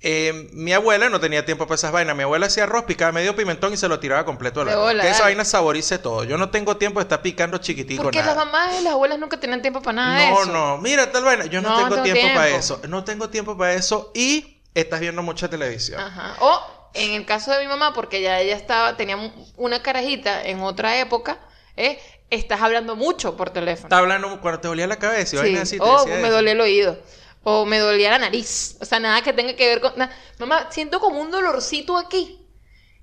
[0.00, 2.14] eh, mi abuela no tenía tiempo para esas vainas.
[2.14, 5.10] Mi abuela hacía arroz, picaba medio pimentón y se lo tiraba completo al bola, Que
[5.10, 6.22] esa vaina saborice todo.
[6.24, 8.34] Yo no tengo tiempo de estar picando chiquitico Porque nada.
[8.36, 10.52] las mamás y las abuelas nunca tenían tiempo para nada de No, eso.
[10.52, 11.46] no, mira tal vaina.
[11.46, 12.60] Yo no, No, tengo, tengo tiempo, para tiempo.
[12.60, 12.80] eso.
[12.88, 15.98] No tengo tiempo para eso y estás viendo mucha televisión.
[16.00, 16.36] Ajá.
[16.40, 20.42] O en el caso de mi mamá, porque ya ella estaba, tenía un- una carajita
[20.44, 21.38] en otra época,
[21.76, 21.98] ¿eh?
[22.30, 23.86] estás hablando mucho por teléfono.
[23.86, 25.36] Está hablando cuando te dolía la cabeza Sí.
[25.36, 25.78] vainas así.
[25.78, 26.98] te O decía me dolía el oído.
[27.44, 28.76] O me dolía la nariz.
[28.80, 29.92] O sea, nada que tenga que ver con.
[30.40, 32.40] Mamá, siento como un dolorcito aquí.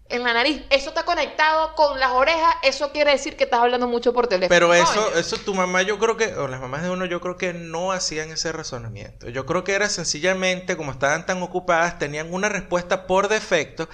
[0.10, 0.62] En la nariz.
[0.70, 2.56] Eso está conectado con las orejas.
[2.62, 4.50] Eso quiere decir que estás hablando mucho por teléfono.
[4.50, 7.38] Pero eso, eso tu mamá, yo creo que, o las mamás de uno, yo creo
[7.38, 9.30] que no hacían ese razonamiento.
[9.30, 13.88] Yo creo que era sencillamente, como estaban tan ocupadas, tenían una respuesta por defecto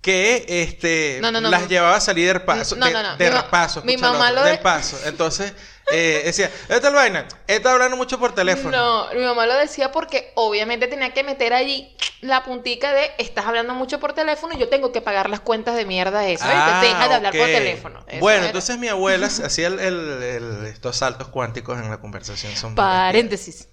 [0.00, 2.76] que este No, no, no, las llevaba a salir del paso.
[2.76, 3.16] No, de, no, no.
[3.18, 4.98] Mi ma- paso, mi mamá lo del de- paso.
[5.06, 5.52] Entonces,
[5.92, 8.70] eh, decía, esta es vaina, está hablando mucho por teléfono.
[8.76, 13.44] No, mi mamá lo decía porque obviamente tenía que meter allí la puntica de estás
[13.44, 16.44] hablando mucho por teléfono y yo tengo que pagar las cuentas de mierda eso.
[16.46, 18.04] Ah, Deja de hablar por teléfono.
[18.08, 18.46] Eso Bueno, era.
[18.46, 22.56] entonces mi abuela hacía el- el- el- estos saltos cuánticos en la conversación.
[22.56, 23.68] Son Paréntesis.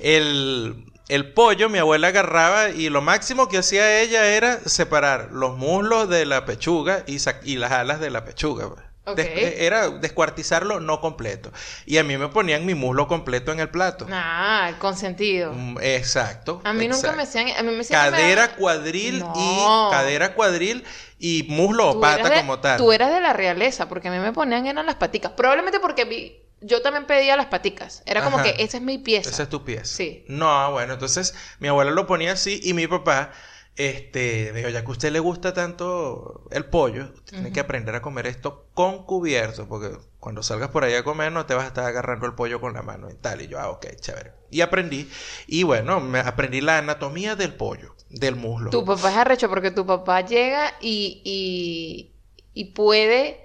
[0.00, 5.56] El, el pollo, mi abuela agarraba y lo máximo que hacía ella era separar los
[5.56, 8.70] muslos de la pechuga y, y las alas de la pechuga.
[9.14, 11.52] Des- eh, era descuartizarlo no completo.
[11.84, 14.06] Y a mí me ponían mi muslo completo en el plato.
[14.10, 15.52] Ah, el consentido.
[15.52, 16.62] Mm, Exacto.
[16.64, 17.48] A mí nunca me hacían.
[17.56, 19.32] A mí me me Cadera, cuadril No.
[19.36, 20.84] y cadera, cuadril
[21.18, 22.78] y muslo o pata de- como tal.
[22.78, 25.32] Tú eras de la realeza, porque a mí me ponían eran las paticas.
[25.32, 28.02] Probablemente porque vi- yo también pedía las paticas.
[28.06, 28.44] Era como Ajá.
[28.54, 29.28] que esa es mi pieza.
[29.28, 29.84] Esa es tu pieza.
[29.96, 30.24] Sí.
[30.28, 33.32] No, bueno, entonces mi abuela lo ponía así y mi papá,
[33.76, 37.60] este, me dijo, ya que a usted le gusta tanto el pollo, usted tiene que
[37.60, 41.54] aprender a comer esto con cubierto, porque cuando salgas por ahí a comer no te
[41.54, 43.42] vas a estar agarrando el pollo con la mano y tal.
[43.42, 44.32] Y yo, ah, ok, chévere.
[44.50, 45.10] Y aprendí,
[45.48, 48.70] y bueno, me aprendí la anatomía del pollo, del muslo.
[48.70, 52.14] Tu papá es arrecho porque tu papá llega y, y,
[52.52, 53.40] y puede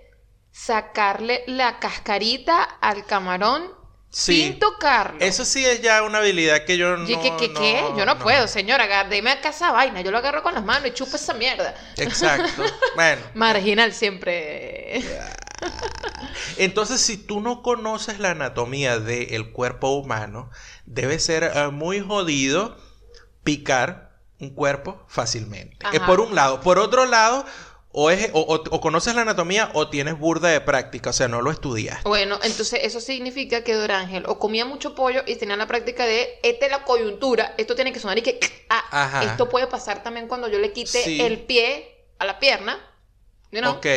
[0.52, 3.79] sacarle la cascarita al camarón
[4.12, 4.41] Sí.
[4.41, 5.19] sin tocarlo.
[5.19, 7.08] Eso sí es ya una habilidad que yo no...
[7.08, 7.84] ¿Y qué, qué, no- qué?
[7.95, 9.04] Yo no, puedo, señora.
[9.04, 10.02] Deme acá esa vaina.
[10.02, 11.76] Yo lo agarro con las manos y chupo esa mierda.
[11.95, 12.63] Exacto.
[12.95, 13.22] bueno.
[13.36, 15.04] Marginal siempre.
[16.58, 20.50] Entonces, si tú no conoces la anatomía del cuerpo humano,
[20.86, 22.78] debe ser eh, muy jodido
[23.43, 25.78] picar un cuerpo fácilmente.
[25.91, 26.62] Es por un lado.
[26.62, 27.45] Por otro lado,
[27.91, 31.28] o, es, o, o- o conoces la anatomía o tienes burda de práctica, o sea,
[31.28, 32.08] no lo estudiaste.
[32.08, 36.06] Bueno, entonces eso significa que Don Ángel o comía mucho pollo y tenía la práctica
[36.06, 40.04] de, esta es la coyuntura, esto tiene que sonar y que, ah, esto puede pasar
[40.04, 41.19] también cuando yo le quite Sí.
[41.19, 42.78] el pie a la pierna,
[43.52, 43.73] you know?
[43.73, 43.88] Ok.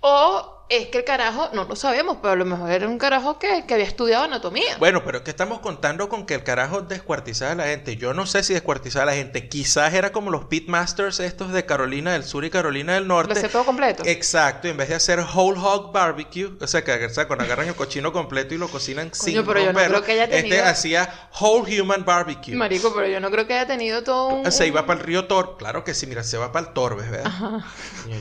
[0.00, 3.40] O es que el carajo, no lo sabemos, pero a lo mejor era un carajo
[3.40, 4.76] que, que había estudiado anatomía.
[4.78, 7.96] Bueno, pero es que estamos contando con que el carajo descuartizaba a la gente.
[7.96, 9.48] Yo no sé si descuartizaba a la gente.
[9.48, 13.34] Quizás era como los pitmasters estos de Carolina del Sur y Carolina del lo Norte.
[13.34, 14.04] sé todo completo.
[14.06, 17.66] Exacto, en vez de hacer whole hog barbecue, o sea, que o sea, cuando agarran
[17.66, 20.62] el cochino completo y lo cocinan sin pero yo no romperlo, creo que haya este
[20.62, 22.54] hacía whole human barbecue.
[22.54, 24.52] Marico, pero yo no creo que haya tenido todo un...
[24.52, 27.10] Se iba para el río Tor, claro que sí, mira, se va para el Torbes,
[27.10, 27.30] ¿verdad?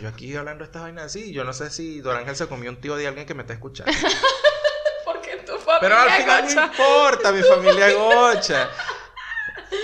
[0.02, 2.70] Yo aquí hablando de estas vainas así, yo no sé si Don Ángel se comió
[2.72, 3.92] un tío de alguien que me está escuchando.
[5.06, 6.66] Porque tu familia Pero al final no gocha.
[6.66, 8.70] importa, mi familia gocha.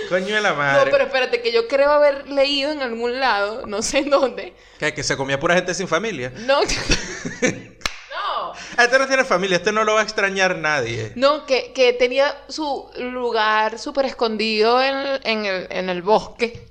[0.08, 0.90] Coño de la No, madre.
[0.90, 4.54] pero espérate, que yo creo haber leído en algún lado, no sé en dónde.
[4.78, 6.32] que, que se comía pura gente sin familia.
[6.34, 6.60] No.
[7.42, 8.52] no.
[8.78, 11.12] Este no tiene familia, este no lo va a extrañar nadie.
[11.16, 16.66] No, que, que tenía su lugar súper escondido en, en el, en el bosque,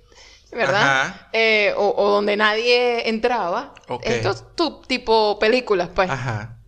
[0.56, 1.28] ¿verdad?
[1.34, 3.74] Eh, o, o donde nadie entraba.
[3.88, 4.04] Ok.
[4.06, 6.10] Esto es tu, tipo películas, pues.
[6.10, 6.60] Ajá.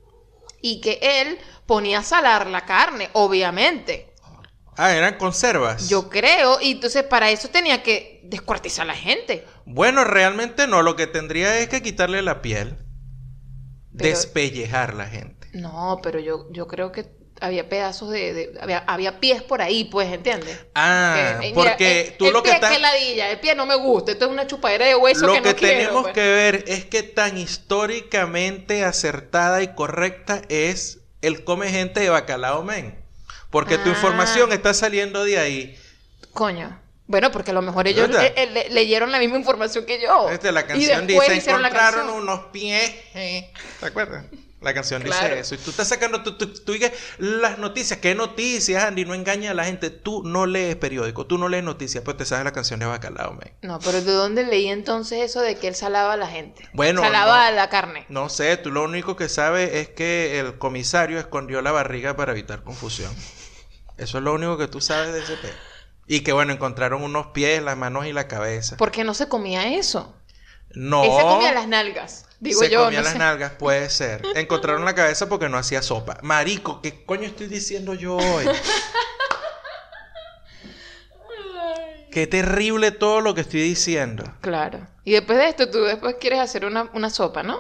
[0.62, 4.14] Y que él ponía a salar la carne, obviamente.
[4.76, 5.90] Ah, eran conservas.
[5.90, 9.44] Yo creo, y entonces para eso tenía que descuartizar a la gente.
[9.66, 10.84] Bueno, realmente no.
[10.84, 12.78] Lo que tendría es que quitarle la piel.
[13.98, 15.50] Pero- Despellejar la gente.
[15.54, 17.10] No, pero yo, yo creo que
[17.42, 18.34] había pedazos de...
[18.34, 20.60] de- había, había pies por ahí, pues, ¿entiendes?
[20.76, 22.72] Ah, Que, eh, porque mira, el- tú el lo que pie, estás...
[22.72, 25.42] qué ladilla, el pie no me gusta, esto es una chupadera de hueso Lo que
[25.42, 26.14] que, no quiero, tenemos pues.
[26.14, 32.64] que ver es que tan históricamente acertada y correcta es el come gente de bacalao
[32.64, 32.96] men.
[33.50, 33.94] Porque tu Ah.
[33.94, 35.78] información está saliendo de ahí.
[36.34, 36.80] Coño.
[37.08, 38.10] Bueno, porque a lo mejor ellos
[38.72, 40.30] leyeron la misma información que yo.
[40.30, 42.10] Este, la canción dice, encontraron canción.
[42.10, 42.92] unos pies.
[43.16, 43.50] eh".
[43.80, 44.26] ¿Te acuerdas?
[44.68, 45.28] La canción Claro.
[45.30, 45.56] dice eso.
[45.56, 48.00] Y tú estás sacando, tú, tú, tú dices las noticias.
[48.00, 49.06] ¿Qué noticias, Andy?
[49.06, 49.90] No engaña a la gente.
[49.90, 53.32] Tú no lees periódico, tú no lees noticias, pero te sabes la canción de Bacalao,
[53.32, 53.50] man.
[53.62, 56.68] No, pero ¿de dónde leí entonces eso de que él salaba a la gente?
[56.74, 57.56] Bueno, Salaba no.
[57.56, 58.06] la carne.
[58.10, 62.34] No sé, tú lo único que sabes es que el comisario escondió la barriga para
[62.34, 63.16] evitar confusión.
[63.98, 65.54] Eso es lo único que tú sabes de ese peo.
[66.08, 68.76] Y que bueno, encontraron unos pies, las manos y la cabeza.
[68.76, 70.14] ¿Por qué no se comía eso?
[70.72, 71.04] No.
[71.06, 72.26] Él se comía las nalgas.
[72.40, 73.20] Digo se yo, comía no las sé.
[73.20, 74.22] nalgas, puede ser.
[74.36, 76.18] Encontraron la cabeza porque no hacía sopa.
[76.22, 78.46] Marico, ¿qué coño estoy diciendo yo hoy?
[82.12, 84.24] Qué terrible todo lo que estoy diciendo.
[84.42, 84.88] Claro.
[85.04, 87.58] Y después de esto, tú después quieres hacer una, una sopa, ¿no?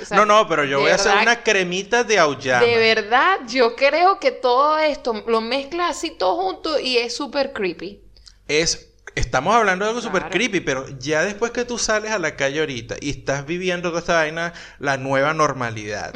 [0.00, 2.64] O sea, no, no, pero yo voy a hacer una cremita de auyama.
[2.64, 7.52] De verdad, yo creo que todo esto lo mezclas así todo junto y es súper
[7.52, 8.02] creepy.
[8.48, 10.32] Es, estamos hablando de algo súper Claro.
[10.34, 14.00] creepy, pero ya después que tú sales a la calle ahorita y estás viviendo toda
[14.00, 16.12] esta vaina, la nueva normalidad.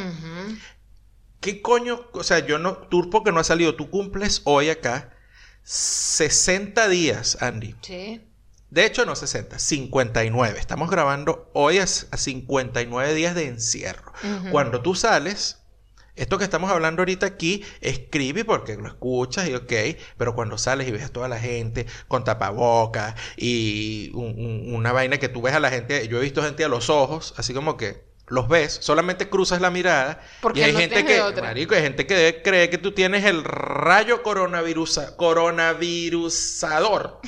[1.40, 2.06] ¿Qué coño?
[2.12, 5.10] O sea, yo no, tú porque no has salido, tú cumples hoy acá
[5.62, 7.74] 60 días, Andy.
[7.82, 8.20] Sí.
[8.70, 10.58] De hecho, no 60, 59.
[10.58, 14.12] Estamos grabando hoy a, a 59 días de encierro.
[14.50, 15.58] Cuando tú sales,
[16.16, 19.72] esto que estamos hablando ahorita aquí es creepy porque lo escuchas y ok,
[20.16, 24.92] pero cuando sales y ves a toda la gente con tapabocas y un- un- una
[24.92, 27.52] vaina que tú ves a la gente, yo he visto gente a los ojos, así
[27.52, 31.74] como que los ves, solamente cruzas la mirada Porque y hay no gente que, marico,
[31.74, 37.20] hay gente que debe creer que tú tienes el rayo coronavirus, coronavirusador.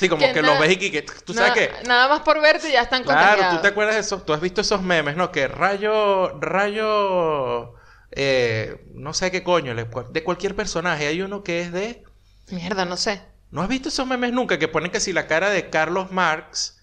[0.00, 2.80] Sí, como Que los ves y que, tú sabes que Nada más por verte ya
[2.80, 3.56] están Claro, contagiados.
[3.56, 5.30] tú te acuerdas de eso, tú has visto esos memes, ¿no?
[5.30, 7.74] Que rayo, rayo,
[8.12, 11.06] eh, no sé qué coño, de cualquier personaje.
[11.06, 12.02] Hay uno que es de,
[12.50, 13.20] Mierda, no sé.
[13.50, 14.58] ¿no has visto esos memes nunca?
[14.58, 16.78] Que ponen que si la cara de Carlos Marx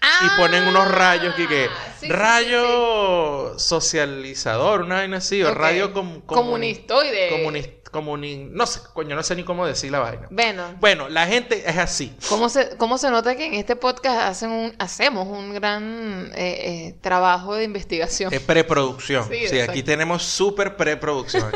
[0.00, 5.42] y Ah, ponen unos rayos que, que sí, sí, sí, rayo socializador, una vaina así,
[5.42, 5.56] o Ok.
[5.58, 7.30] rayo com- comun- Comunistoide.
[7.30, 10.26] comunis- comuni- no sé, coño, no sé ni cómo decir la vaina.
[10.30, 12.14] Bueno, Bueno, la gente es así.
[12.28, 16.88] ¿cómo se, ¿cómo se nota que en este podcast hacen un, hacemos un gran eh,
[16.88, 18.34] eh, trabajo de investigación?
[18.34, 19.28] Es preproducción.
[19.30, 21.50] Sí, Sí, aquí tenemos súper preproducción.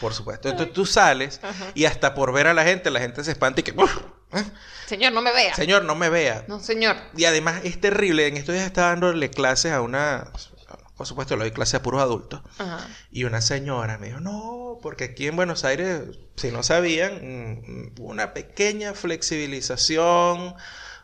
[0.00, 0.48] por supuesto.
[0.48, 1.66] Entonces tú sales Ajá.
[1.74, 3.72] y hasta por ver a la gente, la gente se espanta y que.
[3.72, 3.96] "Uf,
[4.34, 4.42] ¿eh?
[4.86, 5.54] Señor, no me vea.
[5.54, 6.44] Señor, no me vea.
[6.48, 6.96] No, señor.
[7.16, 8.26] Y además es terrible.
[8.26, 10.32] En estos días estaba dándole clases a una.
[10.98, 12.42] Por supuesto, le doy clases a puros adultos.
[12.58, 12.86] Ajá.
[13.12, 16.02] Y una señora me dijo, no, porque aquí en Buenos Aires,
[16.36, 20.56] si no sabían, mm, una pequeña flexibilización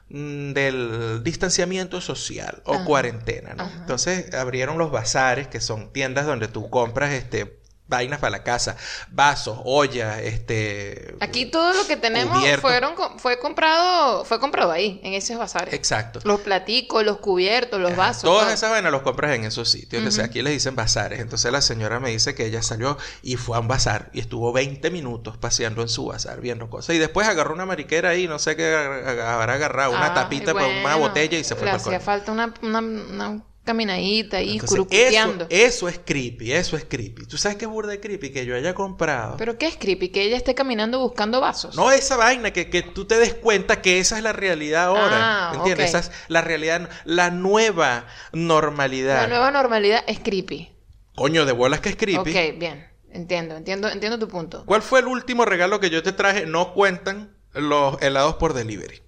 [0.09, 2.85] mm, del distanciamiento social o Ajá.
[2.85, 3.71] cuarentena, ¿no?
[3.79, 8.77] Entonces abrieron los bazares, que son tiendas donde tú compras este vainas para la casa,
[9.11, 15.15] vasos, ollas, este Aquí todo lo que tenemos fueron fue comprado fue comprado ahí en
[15.15, 15.75] esos bazares.
[15.75, 16.21] Exacto.
[16.25, 18.23] Los platicos, los cubiertos, los vasos.
[18.23, 18.55] Todas todo.
[18.55, 19.99] esas vainas los compras en esos sitios.
[20.01, 20.31] Entonces Ujú.
[20.31, 21.21] aquí les dicen bazares.
[21.21, 24.53] Entonces la señora me dice que ella salió y fue a un bazar y estuvo
[24.53, 26.97] 20 minutos paseando en su bazar viendo cosas.
[26.97, 30.67] Y después agarró una mariquera ahí, no sé qué habrá agarrado, una Ay, tapita para
[30.67, 34.53] una bueno, botella y se fue Le para hacía falta una, una, una caminadita ahí,
[34.53, 35.47] Entonces, eso, curucuteando.
[35.51, 37.27] eso es creepy, eso es creepy.
[37.27, 38.31] ¿Tú sabes qué burda de creepy?
[38.31, 39.37] Que yo haya comprado.
[39.37, 41.75] Pero qué es creepy, que ella esté caminando buscando vasos.
[41.75, 45.51] No esa vaina, que, que tú te des cuenta que esa es la realidad ahora.
[45.51, 45.89] Ah, ¿Entiendes?
[45.89, 49.23] Esa es la realidad, la nueva normalidad.
[49.23, 50.71] La nueva normalidad es creepy.
[51.17, 52.31] Coño, de bolas que es creepy.
[52.31, 52.87] Ok, bien.
[53.11, 54.65] Entiendo, entiendo, entiendo tu punto.
[54.67, 56.47] ¿Cuál fue el último regalo que yo te traje?
[56.47, 59.01] No cuentan los helados por delivery.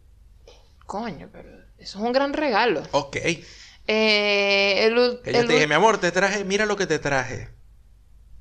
[0.86, 2.84] Coño, pero eso es un gran regalo.
[2.92, 3.16] Ok.
[3.86, 6.86] Eh, el, ul- Que yo el te dije, mi amor, te traje, mira lo que
[6.86, 7.50] te traje.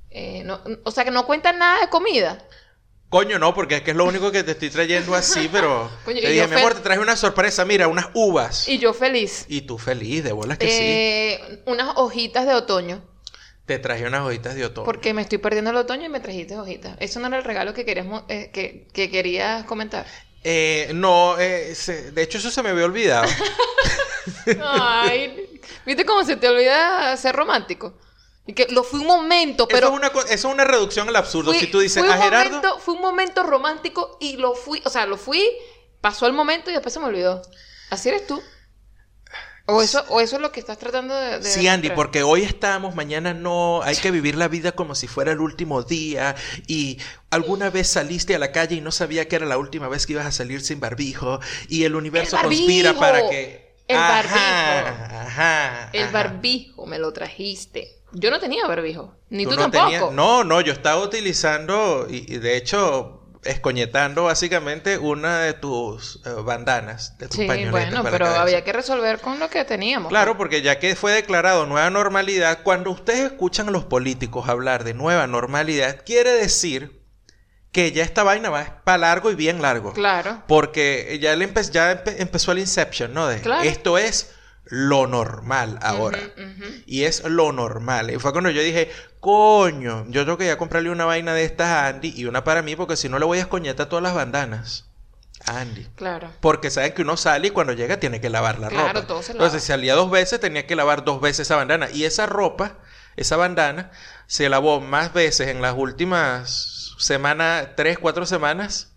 [0.10, 2.44] eh, no- o sea, que no cuentan nada de comida.
[3.10, 6.20] Coño, no, porque es que es lo único que te estoy trayendo así, pero Coño,
[6.22, 8.68] te dije, mi amor, te traje una sorpresa, mira, unas uvas.
[8.68, 9.46] Y yo feliz.
[9.48, 10.84] Y tú feliz, de bolas que sí.
[10.84, 13.04] Eh, Unas hojitas de otoño.
[13.66, 14.86] Te traje unas hojitas de otoño.
[14.86, 16.98] Porque me estoy perdiendo el otoño y me trajiste hojitas.
[17.00, 20.06] Eso no era el regalo que, queríamos, eh, que, que querías comentar.
[20.48, 23.28] Eh, no, eh, se- de hecho eso se me había olvidado.
[24.64, 27.94] Ay, ¿viste cómo se te olvida ser romántico?
[28.48, 31.10] Y que lo fui un momento, Pero eso, es una, co- eso es una reducción
[31.10, 31.52] al absurdo.
[31.52, 34.54] fui, si tú dices, fui a un Gerardo, momento, fue un momento romántico y lo
[34.54, 35.44] fui, o sea, lo fui,
[36.00, 37.42] pasó el momento y después se me olvidó.
[37.90, 38.40] Así eres tú.
[39.68, 41.40] O eso, o eso es lo que estás tratando de.
[41.40, 43.82] de Sí, Andy, porque hoy estamos, mañana no.
[43.82, 46.36] Hay que vivir la vida como si fuera el último día.
[46.68, 47.00] Y
[47.32, 50.14] alguna vez saliste a la calle y no sabía que era la última vez que
[50.14, 51.40] ibas a salir sin barbijo.
[51.68, 53.66] Y el universo ¡El conspira para que.
[53.88, 54.14] El Ajá,
[54.84, 55.16] barbijo.
[55.16, 55.90] Ajá.
[55.94, 56.12] El ajá.
[56.12, 57.92] barbijo me lo trajiste.
[58.14, 59.16] Yo no tenía barbijo.
[59.30, 59.86] Ni tú, no tampoco.
[59.86, 62.08] tenías- No, no, yo estaba utilizando.
[62.10, 63.15] Y, y de hecho,
[63.46, 69.20] escoñetando básicamente una de tus eh, bandanas, de tus Sí, bueno, pero había que resolver
[69.20, 70.10] con lo que teníamos.
[70.10, 74.84] Claro, porque ya que fue declarado nueva normalidad, cuando ustedes escuchan a los políticos hablar
[74.84, 77.02] de nueva normalidad, quiere decir
[77.72, 79.92] que ya esta vaina va para largo y bien largo.
[79.94, 80.44] Claro.
[80.48, 83.28] Porque ya, empe- ya empe- empezó el Inception, ¿no?
[83.28, 83.64] De Claro.
[83.64, 84.32] esto es
[84.66, 86.20] lo normal ahora.
[86.86, 88.12] Y es lo normal.
[88.12, 91.68] Y fue cuando yo dije, coño, yo tengo que ya comprarle una vaina de estas
[91.68, 94.14] a Andy y una para mí, porque si no le voy a escoñetar todas las
[94.14, 94.86] bandanas.
[95.48, 95.86] a Andy.
[95.96, 96.32] Claro.
[96.40, 99.08] Porque saben que uno sale y cuando llega tiene que lavar la Claro, ropa.
[99.08, 99.46] todo se lava.
[99.46, 101.90] Entonces, si salía dos veces, tenía que lavar dos veces esa bandana.
[101.92, 102.80] Y esa ropa,
[103.18, 103.92] esa bandana,
[104.28, 108.95] se lavó más veces en las últimas semanas, tres, cuatro semanas,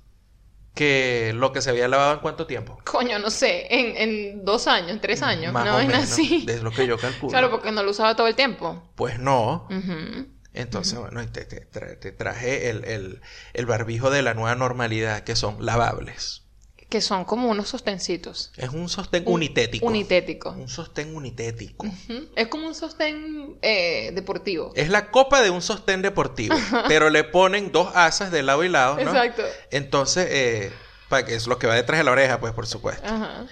[0.75, 2.79] que lo que se había lavado en cuánto tiempo.
[2.85, 6.03] Coño, no sé, en, en dos años, en tres años, Más no o es menos,
[6.05, 6.47] así.
[6.49, 7.31] Es lo que yo calculo.
[7.31, 8.91] Claro, porque no lo usaba todo el tiempo.
[8.95, 9.67] Pues no.
[10.55, 13.21] Entonces, bueno, y te, te te traje el, el-
[13.53, 16.48] el barbijo de la nueva normalidad, que son lavables.
[16.89, 18.51] Que son como unos sostencitos.
[18.57, 19.85] Es un sostén Un- unitético.
[19.87, 20.51] Unitético.
[20.53, 21.87] Un sostén unitético.
[22.35, 24.73] Es como un sostén eh, deportivo.
[24.75, 26.57] Es la copa de un sostén deportivo,
[26.89, 29.03] pero le ponen dos asas de lado y lado, ¿no?
[29.03, 29.43] Exacto.
[29.71, 30.73] Entonces, eh,
[31.11, 33.07] para que es lo que va detrás de la oreja, pues por supuesto.
[33.07, 33.45] Ajá.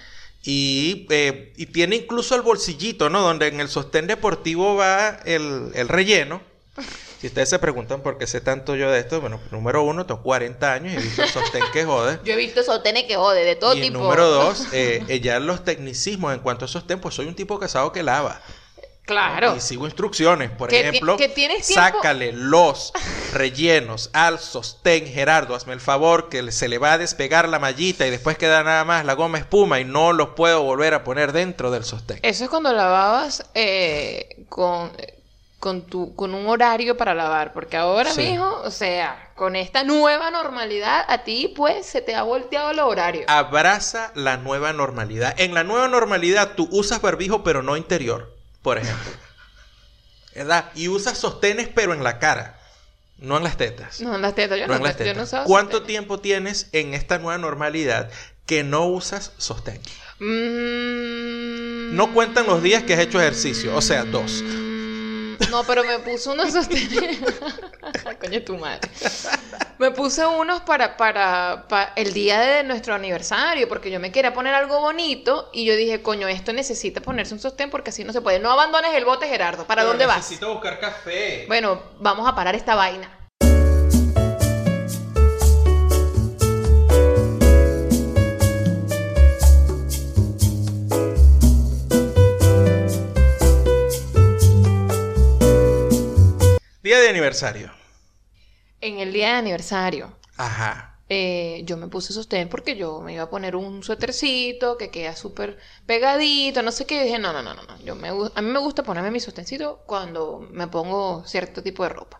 [0.43, 3.21] Y, eh, y tiene incluso el bolsillito, ¿no?
[3.21, 6.41] Donde en el sostén deportivo va el, el relleno.
[7.19, 10.21] Si ustedes se preguntan por qué sé tanto yo de esto, bueno, número uno, tengo
[10.21, 12.19] 40 años y he visto el sostén que jode.
[12.23, 13.97] Yo he visto sostenes que jode, de todo y tipo.
[13.97, 17.57] número dos, eh, eh, ya los tecnicismos en cuanto a sostén, pues soy un tipo
[17.59, 18.39] casado que lava.
[19.05, 19.55] Claro.
[19.55, 20.51] Y sigo instrucciones.
[20.51, 22.91] Por Que ejemplo, que tienes tiempo- sácale los
[23.33, 25.55] rellenos al sostén, Gerardo.
[25.55, 28.83] Hazme el favor que se le va a despegar la mallita y después queda nada
[28.83, 32.19] más la goma espuma y no los puedo volver a poner dentro del sostén.
[32.21, 34.91] Eso es cuando lavabas eh, con,
[35.59, 37.53] con, tu, con un horario para lavar.
[37.53, 38.21] Porque ahora, Sí.
[38.21, 42.79] mijo, o sea, con esta nueva normalidad, a ti, pues, se te ha volteado el
[42.79, 43.23] horario.
[43.27, 45.33] Abraza la nueva normalidad.
[45.39, 49.11] En la nueva normalidad tú usas barbijo pero no interior, por ejemplo.
[50.35, 50.65] ¿Verdad?
[50.75, 52.59] Y usas sostenes pero en la cara,
[53.17, 54.01] no en las tetas.
[54.01, 55.27] No, en las tetas, yo No no, en las yo no tetas.
[55.29, 55.87] usaba ¿Cuánto sostenes.
[55.87, 58.11] tiempo tienes en esta nueva normalidad
[58.45, 59.81] que no usas sostén?
[60.19, 64.43] Mm, No cuentan los días que has hecho ejercicio, o sea, dos.
[65.49, 67.19] No, pero me puse unos sostenes.
[68.19, 68.89] Coño, tu madre.
[69.77, 74.33] Me puse unos para, para, para el día de nuestro aniversario, porque yo me quería
[74.33, 78.13] poner algo bonito y yo dije, coño, esto necesita ponerse un sostén porque así no
[78.13, 78.39] se puede.
[78.39, 79.65] No abandones el bote, Gerardo.
[79.65, 80.17] ¿Para dónde vas?
[80.17, 81.45] Necesito buscar café.
[81.47, 83.16] Bueno, vamos a parar esta vaina.
[96.87, 97.69] Día de aniversario.
[98.81, 100.17] En el día de aniversario.
[100.37, 101.01] Ajá.
[101.09, 105.15] eh, yo me puse sostén porque yo me iba a poner un suétercito que queda
[105.15, 106.95] súper pegadito, no sé qué.
[107.01, 107.77] Y dije, no, no, no, no, no.
[107.81, 111.89] Yo me, a mí me gusta ponerme mi sostencito cuando me pongo cierto tipo de
[111.89, 112.19] ropa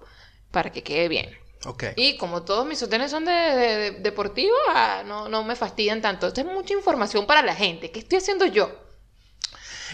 [0.51, 1.29] para que quede bien.
[1.65, 1.83] Ok.
[1.95, 4.15] Y como todos mis sostenes son de, de-
[4.69, 6.27] ah, no, no me fastidian tanto.
[6.27, 7.91] Esto es mucha información para la gente.
[7.91, 8.69] ¿Qué estoy haciendo yo?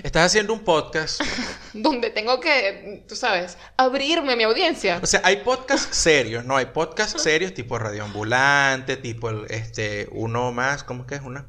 [0.02, 1.22] Estás haciendo un podcast.
[1.74, 5.00] Donde tengo que, tú sabes, abrirme a mi audiencia.
[5.02, 6.58] O sea, hay podcasts serios, ¿no?
[6.58, 11.22] Hay podcasts serios tipo Radio Ambulante, tipo el, este, uno más, ¿cómo es que es
[11.22, 11.48] una?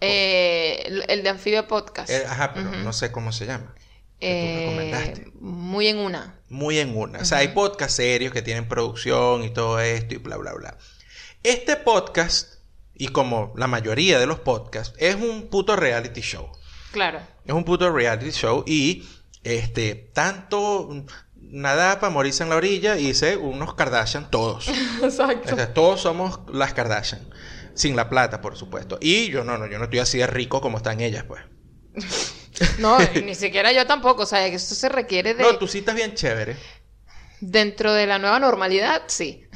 [0.00, 2.10] Eh, el, el de Anfibia Podcast.
[2.10, 3.72] Eh, ajá, pero no sé cómo se llama.
[3.74, 3.80] tú
[4.20, 5.32] Eh, recomendaste.
[5.40, 6.38] muy en una.
[6.48, 7.20] Muy en una.
[7.20, 10.76] O sea, hay podcasts serios que tienen producción y todo esto y bla, bla, bla.
[11.42, 12.54] Este podcast,
[12.94, 16.50] y como la mayoría de los podcasts, es un puto reality show.
[16.92, 17.20] Claro.
[17.44, 19.04] Es un puto reality show y
[19.42, 21.04] este tanto
[21.36, 24.68] nada para morirse en la orilla hice unos Kardashian todos.
[25.02, 25.52] Exacto.
[25.52, 27.20] O sea, todos somos las Kardashian.
[27.74, 28.98] Sin la plata, por supuesto.
[29.00, 31.42] Y yo no, no, yo no estoy así de rico como están ellas, pues.
[32.78, 34.22] No, y ni siquiera yo tampoco.
[34.22, 35.42] O sea, que esto se requiere de...
[35.42, 36.56] No, tú sí estás bien chévere.
[37.40, 39.46] Dentro de la nueva normalidad, sí.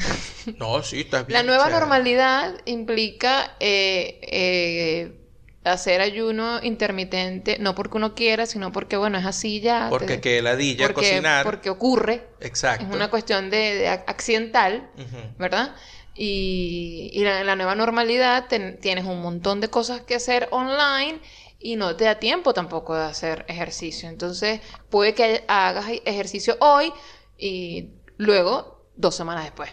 [0.59, 1.81] No, sí, estás bien La nueva chévere.
[1.81, 5.26] normalidad implica eh, eh,
[5.73, 9.89] hacer ayuno intermitente, no porque uno quiera, sino porque, bueno, es así ya.
[9.91, 11.45] Porque te- que ladilla porque, cocinar.
[11.45, 12.27] porque ocurre.
[12.41, 12.87] Exacto.
[12.87, 14.91] Es una cuestión de, de ac- accidental.
[15.39, 15.75] ¿verdad?
[16.15, 21.21] Y, y la- en la nueva normalidad tienes un montón de cosas que hacer online
[21.59, 24.09] y no te da tiempo tampoco de hacer ejercicio.
[24.09, 26.93] Entonces, puede que hagas ejercicio hoy
[27.37, 29.71] y luego dos semanas después.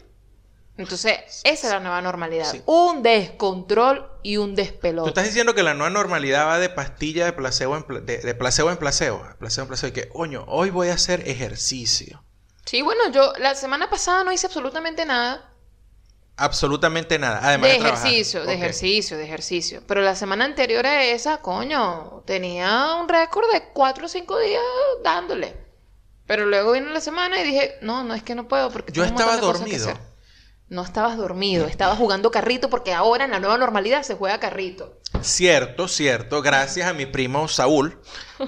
[0.78, 2.50] Entonces, esa es la nueva normalidad.
[2.50, 2.64] Sí.
[2.66, 5.10] Un descontrol y un Tú despelote.
[5.10, 8.34] estás diciendo que la nueva normalidad va de pastilla de placebo en, pla- de, de
[8.36, 9.24] placebo en placebo.
[9.38, 9.90] Placebo en placebo.
[9.90, 12.24] Y que, coño, hoy voy a hacer ejercicio.
[12.66, 15.52] Sí, bueno, yo la semana pasada no hice absolutamente nada.
[16.38, 17.40] absolutamente nada.
[17.44, 18.08] Además de, de trabajar.
[18.08, 19.84] ejercicio, de ejercicio, de ejercicio.
[19.88, 24.62] Pero la semana anterior a esa, coño, tenía un récord de cuatro o cinco días
[25.04, 25.56] dándole.
[26.26, 29.04] Pero luego vino la semana y dije, no, no es que no puedo porque Yo
[29.04, 29.90] tengo estaba que dormido.
[29.90, 30.13] hacer.
[30.74, 35.00] No estabas dormido, estabas jugando carrito porque ahora en la nueva normalidad se juega carrito.
[35.22, 36.42] Cierto, cierto.
[36.42, 38.02] Gracias a mi primo Saúl,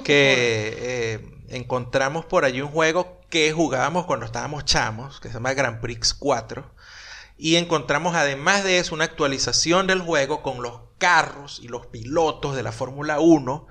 [0.03, 1.19] que eh,
[1.49, 6.15] encontramos por allí un juego que jugábamos cuando estábamos chamos, que se llama Grand Prix
[6.15, 6.65] 4.
[7.37, 12.55] Y encontramos además de eso una actualización del juego con los carros y los pilotos
[12.55, 13.67] de la Fórmula 1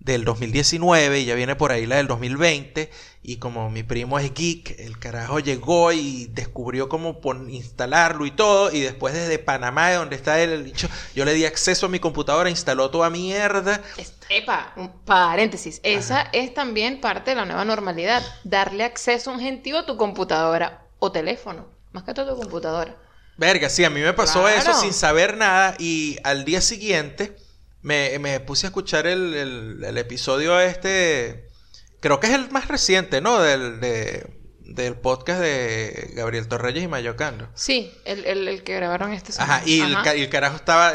[0.00, 2.90] del 2019 y ya viene por ahí la del 2020
[3.22, 8.72] y como mi primo es geek, el carajo llegó y descubrió cómo instalarlo y todo
[8.72, 11.98] y después desde Panamá de donde está el bicho, yo le di acceso a mi
[12.00, 13.82] computadora, instaló toda mierda.
[13.98, 15.80] Es- epa, un paréntesis.
[15.82, 18.22] Esa es también parte de la nueva normalidad.
[18.44, 21.66] Darle acceso a un gentío a tu computadora o teléfono.
[21.92, 22.96] Más que todo a tu computadora.
[23.36, 24.56] Verga, sí, a mí me pasó Claro.
[24.56, 27.36] eso sin saber nada y al día siguiente
[27.82, 31.48] me, me puse a escuchar el, el- el episodio este,
[32.00, 33.40] creo que es el más reciente, ¿no?
[33.40, 37.48] Del, de- del podcast de Gabriel Torreyes y Mayocando.
[37.56, 39.56] Sí, el, el, el que grabaron este semana.
[39.56, 40.14] Ajá, y el, Ajá.
[40.30, 40.92] carajo estaba,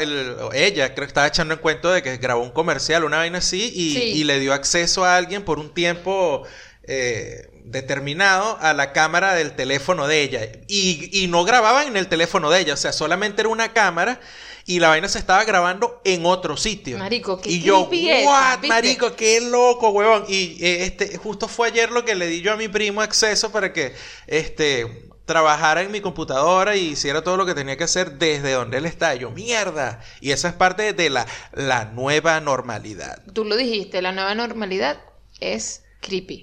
[0.54, 3.70] ella creo que estaba echando en cuento de que grabó un comercial, una vaina así,
[3.74, 4.02] y, Sí.
[4.14, 6.44] y le dio acceso a alguien por un tiempo
[6.84, 10.40] eh, determinado a la cámara del teléfono de ella.
[10.68, 14.20] Y, y no grababan en el teléfono de ella, o sea, solamente era una cámara
[14.66, 16.98] y la vaina se estaba grabando en otro sitio.
[16.98, 18.68] Marico, qué Y yo, what, ¿viste?
[18.68, 20.24] marico, qué loco, huevón.
[20.28, 23.52] Y eh, este, justo fue ayer lo que le di yo a mi primo acceso
[23.52, 23.94] para que,
[24.26, 28.78] este, trabajara en mi computadora y hiciera todo lo que tenía que hacer desde donde
[28.78, 29.14] él está.
[29.14, 30.00] Y yo, mierda.
[30.20, 33.22] Y esa es parte de la, la nueva normalidad.
[33.32, 35.00] Tú lo dijiste, la nueva normalidad
[35.38, 36.42] es creepy.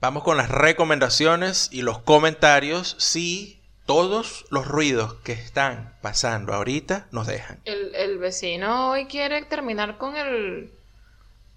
[0.00, 2.94] Vamos con las recomendaciones y los comentarios.
[2.98, 7.60] Si todos los ruidos que están pasando ahorita nos dejan.
[7.64, 10.72] El, el vecino hoy quiere terminar con el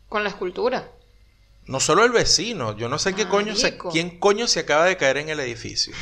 [0.09, 0.89] con la escultura.
[1.65, 4.95] No solo el vecino, yo no sé qué coño se, quién coño se acaba de
[4.95, 5.93] caer en el edificio.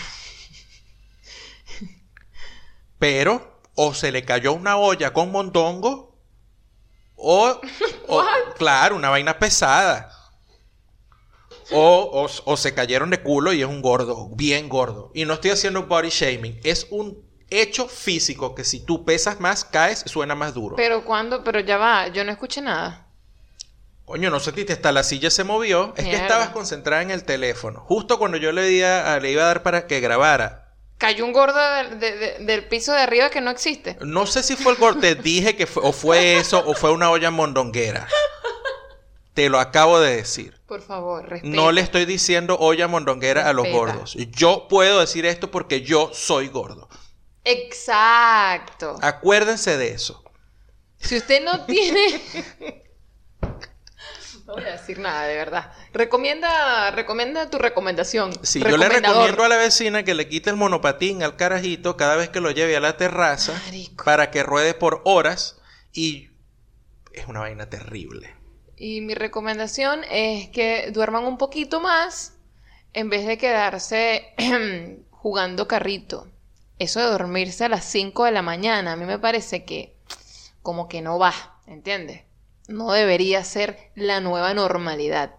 [3.00, 6.16] Pero o se le cayó una olla con mondongo
[7.16, 7.60] o,
[8.08, 8.26] o-
[8.58, 10.12] claro, una vaina pesada.
[11.72, 15.12] O, o- o se cayeron de culo y es un gordo, bien gordo.
[15.14, 19.66] Y no estoy haciendo body shaming, es un hecho físico que si tú pesas más,
[19.66, 20.76] caes, suena más duro.
[20.76, 23.08] Pero cuando, pero ya va, yo no escuché nada.
[24.06, 25.94] Coño, no sentiste, hasta la silla se movió.
[25.98, 27.80] Es que estabas concentrada en el teléfono.
[27.88, 30.62] Justo cuando yo le, di a- le iba a dar para que grabara.
[31.00, 33.98] Cayó un gordo del, de- de- del piso de arriba que no existe.
[34.02, 36.92] No sé si fue el gordo, te dije que fue, o fue eso, o fue
[36.92, 38.08] una olla mondonguera.
[39.36, 40.62] Te lo acabo de decir.
[40.66, 41.54] Por favor, respeta.
[41.54, 44.16] No le estoy diciendo olla mondonguera a los gordos.
[44.32, 46.88] Yo puedo decir esto porque yo soy gordo.
[47.44, 48.98] Exacto.
[49.02, 50.24] Acuérdense de eso.
[50.98, 52.22] Si usted no tiene.
[54.46, 55.74] No voy a decir nada, de verdad.
[55.92, 58.32] Recomienda, recomienda tu recomendación.
[58.44, 62.16] Sí, yo le recomiendo a la vecina que le quite el monopatín al carajito cada
[62.16, 64.06] vez que lo lleve a la terraza Marico.
[64.06, 65.60] para que ruede por horas
[65.92, 66.30] y
[67.12, 68.36] es una vaina terrible.
[68.78, 72.34] Y mi recomendación es que duerman un poquito más
[72.94, 74.34] en vez de quedarse
[75.12, 76.28] jugando carrito.
[76.78, 79.96] Eso de dormirse a las 5 de la mañana, a mí me parece que
[80.62, 81.34] como que no va,
[81.68, 82.24] ¿entiendes?
[82.68, 85.32] No debería ser la nueva normalidad.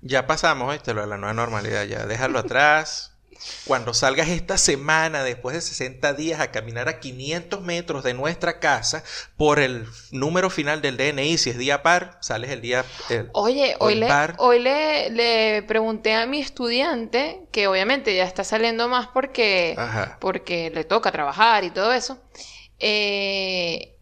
[0.00, 3.15] Ya pasamos, de la nueva normalidad, ya déjalo atrás.
[3.66, 8.60] Cuando salgas esta semana, después de 60 días, a caminar a 500 metros de nuestra
[8.60, 9.02] casa
[9.36, 12.84] por el número final del DNI, si es día par, sales el día...
[13.10, 14.34] el- Oye, hoy, le, bar.
[14.38, 20.18] hoy le, le pregunté a mi estudiante, que obviamente ya está saliendo más porque, Ajá.
[20.20, 22.18] porque le toca trabajar y todo eso,
[22.78, 23.95] eh,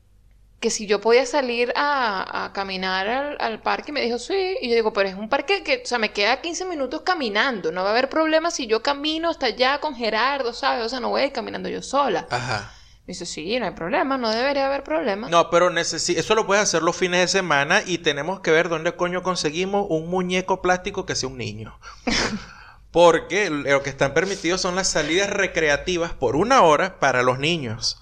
[0.64, 4.70] que si yo podía salir a, a caminar al, al parque, me dijo sí, y
[4.70, 7.82] yo digo, pero es un parque que, o sea, me queda 15 minutos caminando, no
[7.82, 10.82] va a haber problema si yo camino hasta allá con Gerardo, ¿sabes?
[10.82, 12.26] O sea, no voy a ir caminando yo sola.
[12.30, 12.72] Ajá.
[13.06, 15.28] Me dice, sí, no hay problema, no debería haber problema.
[15.28, 18.70] No, pero necesi- eso lo puedes hacer los fines de semana y tenemos que ver
[18.70, 21.78] dónde coño conseguimos un muñeco plástico que sea un niño.
[22.90, 28.00] Porque lo que están permitidos son las salidas recreativas por una hora para los niños.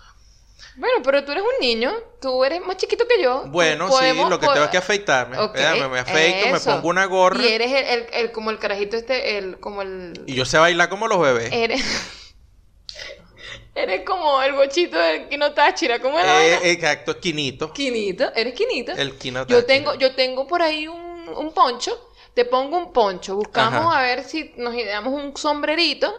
[0.76, 3.44] Bueno, pero tú eres un niño, tú eres más chiquito que yo.
[3.48, 5.38] Bueno, Podemos- sí, lo que tengo es que afeitarme.
[5.38, 8.50] Ok, Espérame, me afeito, me pongo una gorra Y y, eres el, el- el- como
[8.50, 10.14] el carajito este, el, como el...
[10.26, 11.50] yo sé bailar como los bebés.
[11.52, 11.82] Eres...
[13.74, 17.72] eres como el bochito del Kino Táchira, ¿cómo es la Eh, exacto, quinito.
[17.72, 18.92] Quinito, eres Quinito.
[18.92, 23.36] El quino Yo tengo, yo tengo por ahí un, un poncho, te pongo un poncho,
[23.36, 23.98] buscamos Ajá.
[23.98, 26.14] a ver si nos ideamos un sombrerito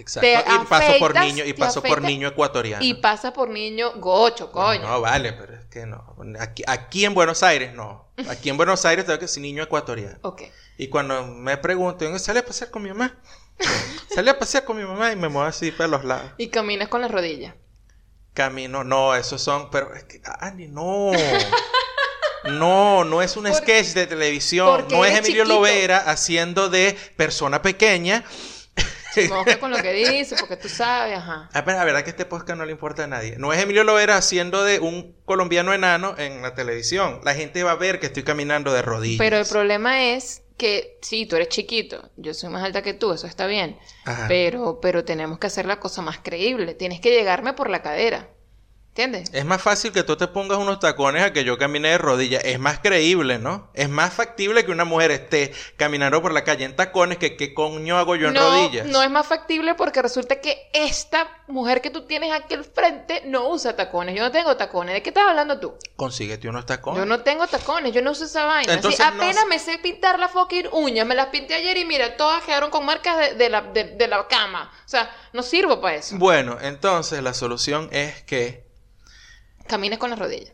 [0.00, 0.20] Exacto.
[0.20, 2.84] Te y paso por niño, y paso por niño ecuatoriano.
[2.84, 4.80] Y pasa por niño gocho, coño.
[4.82, 6.16] No, vale, pero es que no.
[6.38, 8.08] Aquí, aquí en Buenos Aires no.
[8.28, 10.18] Aquí en Buenos Aires tengo que decir niño ecuatoriano.
[10.22, 10.42] Ok.
[10.78, 13.18] Y cuando me pregunto, ¿dónde sale a pasear con mi mamá?
[14.14, 16.32] Salí a pasear con mi mamá y me muevo así para los lados.
[16.38, 17.54] Y caminas con las rodillas.
[18.32, 21.10] Camino, no, esos son, pero es que, Andy, no.
[22.44, 24.86] No, no es un Por- sketch de televisión.
[24.90, 25.56] No es Emilio chiquito.
[25.56, 28.24] Lovera haciendo de persona pequeña.
[29.28, 31.48] Moja con lo que dice, porque tú sabes, ajá.
[31.52, 33.36] Ah, pero la verdad que este podcast no le importa a nadie.
[33.38, 37.20] No es Emilio Lovera haciendo de un colombiano enano en la televisión.
[37.24, 39.18] La gente va a ver que estoy caminando de rodillas.
[39.18, 43.12] Pero el problema es que sí, tú eres chiquito, yo soy más alta que tú,
[43.12, 43.78] eso está bien.
[44.04, 44.26] Ajá.
[44.28, 46.74] Pero, pero tenemos que hacer la cosa más creíble.
[46.74, 48.28] Tienes que llegarme por la cadera.
[48.90, 49.30] ¿Entiendes?
[49.32, 52.42] Es más fácil que tú te pongas unos tacones a que yo camine de rodillas.
[52.44, 53.70] Es más creíble, ¿no?
[53.72, 57.54] Es más factible que una mujer esté caminando por la calle en tacones que qué
[57.54, 58.86] coño hago yo en no, rodillas.
[58.88, 63.22] no es más factible porque resulta que esta mujer que tú tienes aquí al frente
[63.26, 64.16] no usa tacones.
[64.16, 64.94] Yo no tengo tacones.
[64.96, 65.72] ¿De qué estás hablando tú?
[65.94, 66.98] Consíguete unos tacones.
[66.98, 68.72] Yo no tengo tacones, yo no uso esa vaina.
[68.72, 72.42] Entonces, apenas me sé pintar la fucking uña, me las pinté ayer y mira, todas
[72.42, 74.72] quedaron con marcas de, de la, de, de la cama.
[74.84, 76.16] O sea, no sirvo para eso.
[76.18, 78.68] Bueno, entonces la solución es que...
[79.70, 80.52] Camines con las rodillas.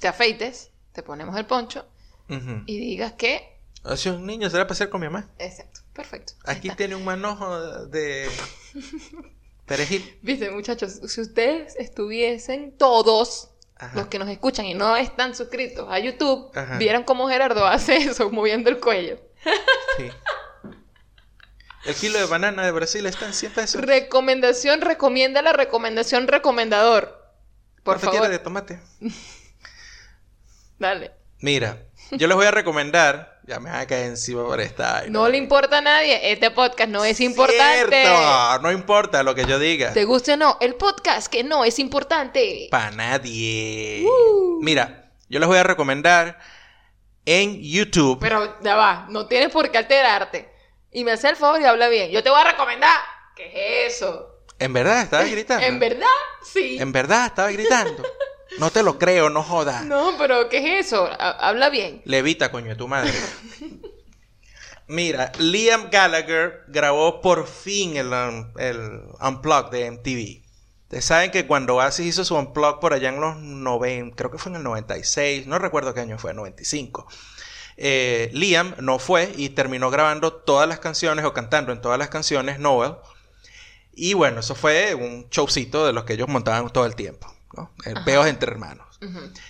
[0.00, 1.84] Te afeites, te ponemos el poncho
[2.28, 3.58] y digas que...
[3.82, 5.28] Así un niño se va a pasear con mi mamá.
[5.38, 6.34] Exacto, perfecto.
[6.44, 6.76] Aquí está.
[6.76, 8.28] tiene un manojo de
[9.64, 10.18] perejil.
[10.22, 13.96] Viste, muchachos, si ustedes estuviesen todos Ajá.
[13.96, 16.78] los que nos escuchan y no están suscritos a YouTube, Ajá.
[16.78, 19.18] vieran cómo Gerardo hace eso, moviendo el cuello.
[19.96, 20.08] Sí.
[21.84, 23.80] El kilo de banana de Brasil está en 100 pesos.
[23.82, 27.15] Recomendación, recomienda la recomendación recomendador.
[27.86, 28.80] Por ¿Cuánto favor, de tomate?
[30.78, 31.12] dale.
[31.38, 31.78] Mira,
[32.10, 33.40] yo les voy a recomendar.
[33.46, 34.94] Ya me voy a caer encima por esta.
[34.94, 35.10] vaina.
[35.10, 38.02] No le importa a nadie, este podcast no es importante.
[38.02, 39.92] Cierto, no importa lo que yo diga.
[39.92, 40.58] ¿Te guste o no?
[40.60, 42.66] El podcast que no es importante.
[42.72, 44.04] Para nadie.
[44.04, 44.58] Uh.
[44.62, 46.40] Mira, yo les voy a recomendar
[47.24, 48.18] en YouTube.
[48.20, 50.52] Pero ya va, no tienes por qué alterarte.
[50.90, 52.10] Y me hace el favor y habla bien.
[52.10, 52.98] Yo te voy a recomendar.
[53.36, 54.35] ¿Qué es eso?
[54.58, 55.66] En verdad, estabas gritando.
[55.66, 56.06] ¿En verdad?
[56.42, 56.76] Sí.
[56.80, 58.02] En verdad, estaba gritando.
[58.58, 59.84] No te lo creo, no jodas.
[59.84, 61.04] No, pero ¿qué es eso?
[61.06, 62.00] Ha- Habla bien.
[62.04, 63.12] Levita, coño, de tu madre.
[64.88, 70.46] Mira, Liam Gallagher grabó por fin el, um, el Unplugged de MTV.
[70.84, 74.38] Ustedes saben que cuando Oasis hizo su Unplugged por allá en los 90, creo que
[74.38, 77.08] fue en el 96, no recuerdo qué año fue, 95.
[77.78, 82.08] eh, Liam no fue y terminó grabando todas las canciones o cantando en todas las
[82.08, 82.94] canciones Noel.
[83.96, 87.72] Y bueno, eso fue un showcito de los que ellos montaban todo el tiempo, ¿no?
[87.84, 88.86] El peos entre hermanos.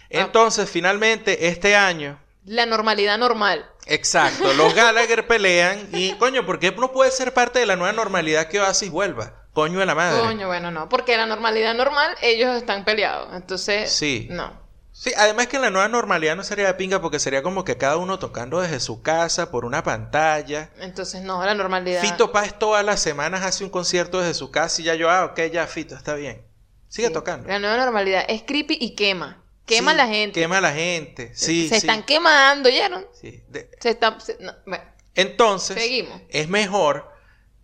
[0.08, 3.66] Entonces, finalmente, este año, La normalidad normal.
[3.86, 7.92] exacto, los Gallagher pelean y, coño, ¿por qué no puede ser parte de la nueva
[7.92, 9.42] normalidad que Oasis vuelva?
[9.52, 10.20] Coño de la madre.
[10.20, 10.88] Coño, bueno, no.
[10.88, 13.34] Porque la normalidad normal, ellos están peleados.
[13.34, 14.28] Entonces, Sí.
[14.30, 14.65] no.
[14.98, 17.76] Sí, además que en la nueva normalidad no sería de pinga porque sería como que
[17.76, 20.70] cada uno tocando desde su casa por una pantalla.
[20.80, 22.00] Entonces, no, la normalidad.
[22.00, 25.26] Fito Páez todas las semanas hace un concierto desde su casa y ya yo, ah,
[25.26, 26.46] ok, ya, Fito, está bien.
[26.88, 27.12] Sigue Sí.
[27.14, 27.46] tocando.
[27.46, 29.42] La nueva normalidad es creepy y quema.
[29.66, 30.40] Quema a la gente.
[30.40, 31.32] Quema a la gente.
[31.34, 31.86] Sí, se sí.
[31.86, 33.04] están quemando, ¿oyeron?
[33.20, 33.42] Sí.
[33.48, 34.18] De- Se están.
[34.20, 34.84] se- no, bueno,
[35.14, 36.22] Entonces, Seguimos.
[36.30, 37.10] es mejor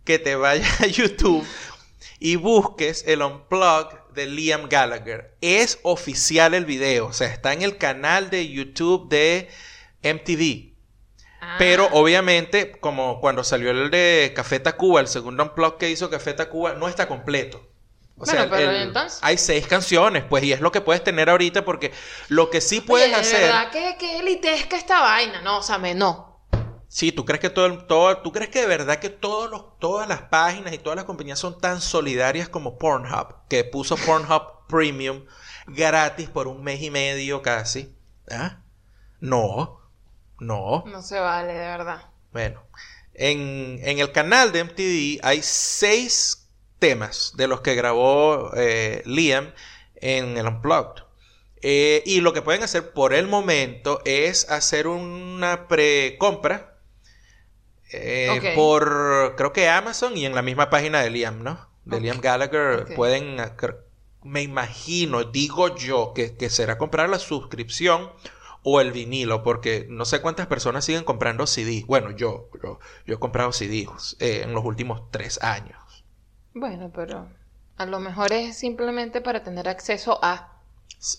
[0.03, 1.43] que te vayas a YouTube
[2.19, 5.35] y busques el Unplugged de Liam Gallagher.
[5.41, 9.49] Es oficial el video, o sea, está en el canal de YouTube de
[10.03, 10.73] MTV.
[11.41, 16.09] ah, Pero obviamente, como cuando salió el de Café Tacuba, el segundo Unplugged que hizo
[16.09, 17.69] Café Tacuba, no está completo.
[18.17, 19.19] O Bueno, sea, pero el- ¿y entonces?
[19.21, 21.91] hay seis canciones, pues, y es lo que puedes tener ahorita porque
[22.29, 23.41] lo que sí oye, puedes de hacer...
[23.41, 25.41] verdad que, que elitesca esta vaina.
[25.41, 26.32] No, o sea, me no.
[26.95, 29.79] Sí, ¿tú crees que todo, el- todo, tú crees que de verdad que todos los,
[29.79, 34.67] todas las páginas y todas las compañías son tan solidarias como Pornhub, que puso Pornhub
[34.67, 35.25] Premium
[35.65, 37.95] gratis por un mes y medio casi?
[38.29, 38.61] ¿Ah?
[39.19, 39.81] No,
[40.39, 40.83] no.
[40.85, 42.01] No se vale, de verdad.
[42.31, 42.61] Bueno,
[43.15, 46.47] en, en el canal de MTV hay seis
[46.79, 49.51] temas de los que grabó eh, Liam
[49.95, 51.03] en el Unplugged.
[51.61, 56.72] Eh, y lo que pueden hacer por el momento es hacer una precompra
[57.91, 61.59] eh, por, creo que Amazon y en la misma página de Liam, ¿no?
[61.85, 61.99] De.
[61.99, 63.55] Liam Gallagher pueden, ah,
[64.23, 68.09] me imagino, digo yo, que, que será comprar la suscripción
[68.63, 71.85] o el vinilo, porque no sé cuántas personas siguen comprando CDs.
[71.85, 75.77] Bueno, yo, yo, yo he comprado CDs eh, en los últimos tres años.
[76.53, 77.27] Bueno, pero
[77.77, 80.61] a lo mejor es simplemente para tener acceso a.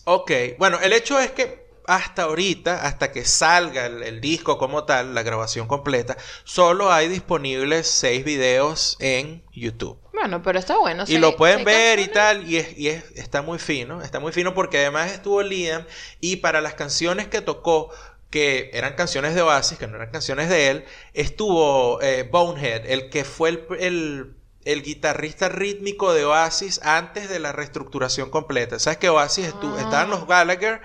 [0.04, 4.84] Ok, bueno, el hecho es que hasta ahorita, hasta que salga el, el disco como
[4.84, 9.98] tal, la grabación completa, solo hay disponibles seis videos en YouTube.
[10.12, 11.04] Bueno, pero está bueno.
[11.06, 14.32] Y lo pueden ver y tal, y, es, y es- está muy fino, está muy
[14.32, 15.84] fino porque además estuvo Liam
[16.20, 17.90] y para las canciones que tocó,
[18.30, 23.10] que eran canciones de Oasis, que no eran canciones de él, estuvo eh, Bonehead, el
[23.10, 28.78] que fue el, el- el guitarrista rítmico de Oasis antes de la reestructuración completa.
[28.78, 29.76] ¿Sabes que Oasis Ah.
[29.78, 30.80] estaban los Gallagher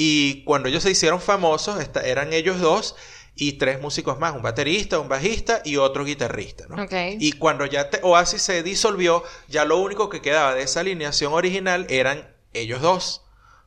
[0.00, 2.94] y cuando ellos se hicieron famosos esta- eran ellos dos
[3.34, 6.76] y tres músicos más, un baterista, un bajista y otro guitarrista, ¿no?
[7.20, 11.32] Y cuando ya te- Oasis se disolvió, ya lo único que quedaba de esa alineación
[11.32, 13.22] original eran ellos dos.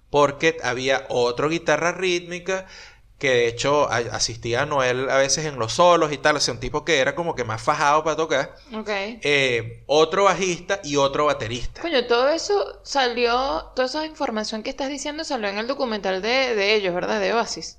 [0.10, 2.66] Porque había otro guitarra rítmica
[3.22, 6.36] que de hecho asistía a Noel a veces en los solos y tal.
[6.36, 8.56] O sea, un tipo que era como que más fajado para tocar.
[8.76, 8.90] Ok.
[8.90, 11.82] Eh, otro bajista y otro baterista.
[11.82, 16.56] Coño, todo eso salió, toda esa información que estás diciendo salió en el documental de,
[16.56, 17.20] de ellos, ¿verdad?
[17.20, 17.78] De Oasis.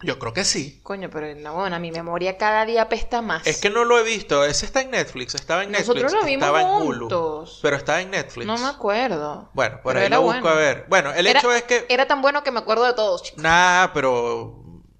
[0.00, 0.78] Yo creo que sí.
[0.84, 3.44] Coño, pero no, bueno, mi memoria cada día pesta más.
[3.48, 4.44] Es que no lo he visto.
[4.44, 5.34] Ese está en Netflix.
[5.34, 5.88] Estaba en Netflix.
[5.88, 6.98] Nosotros lo vimos estaba en Hulu.
[7.08, 7.58] juntos.
[7.62, 8.46] Pero estaba en Netflix.
[8.46, 9.50] No me acuerdo.
[9.54, 10.56] Bueno, por Pero ahí lo busco bueno.
[10.56, 10.84] a ver.
[10.88, 11.84] Bueno, el Era- hecho es que...
[11.88, 13.42] Era tan bueno que me acuerdo de todos, chicos.
[13.42, 14.57] Nah, pero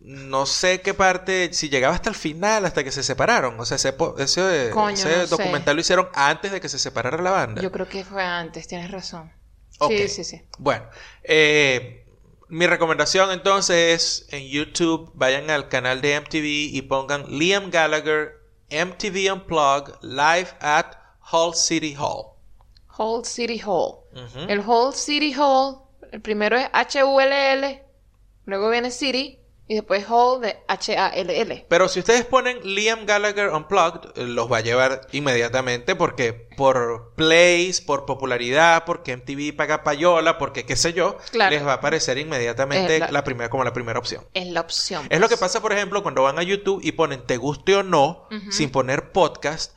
[0.09, 3.61] no sé qué parte, si llegaba hasta el final, hasta que se separaron.
[3.61, 5.27] O sea, ese, ese, Coño, ese no sé.
[5.27, 7.61] documental lo hicieron antes de que se separara la banda.
[7.61, 9.31] Yo creo que fue antes, tienes razón.
[9.87, 10.41] Sí, sí, sí.
[10.59, 10.87] Bueno,
[11.25, 12.07] eh,
[12.49, 18.41] mi recomendación entonces es en YouTube, vayan al canal de MTV y pongan Liam Gallagher
[18.71, 20.93] MTV Unplugged Live at
[21.31, 22.33] Hull City Hall.
[22.97, 23.99] Hall City Hall.
[24.49, 27.85] El Hall City Hall, el primero es H-U-L-L,
[28.47, 29.38] luego viene City
[29.69, 31.67] y después Hall de H-A-L-L.
[31.69, 37.13] Pero si ustedes ponen Liam Gallagher Unplugged, eh, los va a llevar inmediatamente porque por
[37.15, 41.51] plays, por popularidad, porque MTV paga payola, porque qué sé yo, Claro.
[41.55, 43.25] les va a aparecer inmediatamente la- la...
[43.25, 44.27] primera como la primera opción.
[44.35, 45.07] Es la opción.
[45.11, 45.41] Es lo que pues.
[45.41, 49.13] pasa, por ejemplo, cuando van a YouTube y ponen te guste o no, sin poner
[49.13, 49.77] podcast,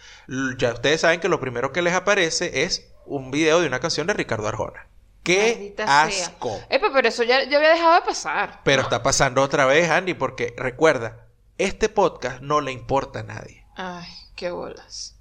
[0.58, 4.08] ya ustedes saben que lo primero que les aparece es un video de una canción
[4.08, 4.88] de Ricardo Arjona.
[5.24, 6.02] ¡Qué Maldita sea.
[6.04, 6.60] asco!
[6.70, 8.62] Epa, pero eso ya, ya había dejado de pasar.
[8.64, 13.66] Pero está pasando otra vez, Andy, porque recuerda, este podcast no le importa a nadie.
[13.76, 15.16] Ay, qué bolas.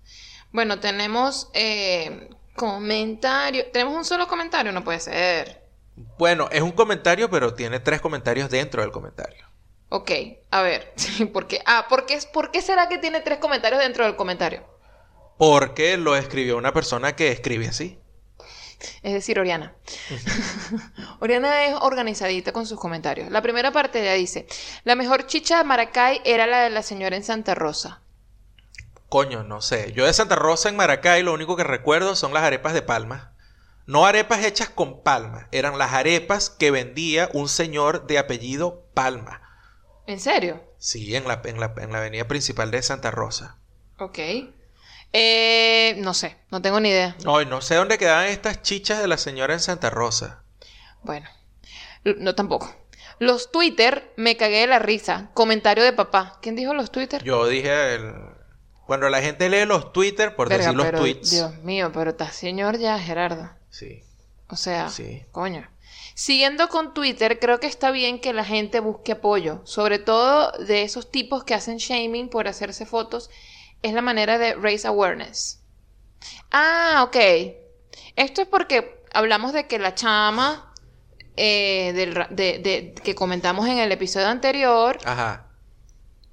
[0.52, 3.70] Bueno, tenemos eh, comentario.
[3.72, 4.72] ¿Tenemos un solo comentario?
[4.72, 5.66] No puede ser.
[6.18, 9.46] Bueno, es un comentario, pero tiene tres comentarios dentro del comentario.
[9.90, 10.10] Ok,
[10.50, 10.94] a ver.
[11.32, 11.60] ¿Por qué?
[11.66, 14.64] Ah, ¿por qué, ¿por qué será que tiene tres comentarios dentro del comentario?
[15.36, 17.99] Porque lo escribió una persona que escribe así.
[19.02, 19.74] Es decir, Oriana.
[21.20, 23.30] Oriana es organizadita con sus comentarios.
[23.30, 24.46] La primera parte ella dice:
[24.84, 28.02] La mejor chicha de Maracay era la de la señora en Santa Rosa.
[29.08, 29.92] Coño, no sé.
[29.92, 33.34] Yo de Santa Rosa en Maracay lo único que recuerdo son las arepas de palma.
[33.86, 39.42] No arepas hechas con palma, eran las arepas que vendía un señor de apellido Palma.
[40.06, 40.62] ¿En serio?
[40.78, 43.58] Sí, en la, en la, en la avenida principal de Santa Rosa.
[43.98, 44.18] Ok.
[45.12, 47.16] Eh, no sé, no tengo ni idea.
[47.26, 50.42] Ay, no sé dónde quedaban estas chichas de la señora en Santa Rosa.
[51.02, 51.28] Bueno,
[52.04, 52.74] no tampoco.
[53.18, 55.30] Los Twitter me cagué de la risa.
[55.34, 56.38] Comentario de papá.
[56.40, 57.22] ¿Quién dijo los Twitter?
[57.22, 58.14] Yo dije, el...
[58.86, 61.30] cuando la gente lee los Twitter, por Verga, decir los pero, tweets.
[61.30, 63.50] Dios mío, pero está señor ya, Gerardo.
[63.68, 64.02] Sí.
[64.48, 65.22] O sea, Sí.
[65.32, 65.68] coño.
[66.14, 70.82] Siguiendo con Twitter, creo que está bien que la gente busque apoyo, sobre todo de
[70.82, 73.30] esos tipos que hacen shaming por hacerse fotos.
[73.82, 75.60] Es la manera de raise awareness.
[76.50, 77.16] Ah, ok.
[78.16, 80.72] Esto es porque hablamos de que la chama
[81.36, 85.46] eh, del de- de- que comentamos en el episodio anterior Ajá.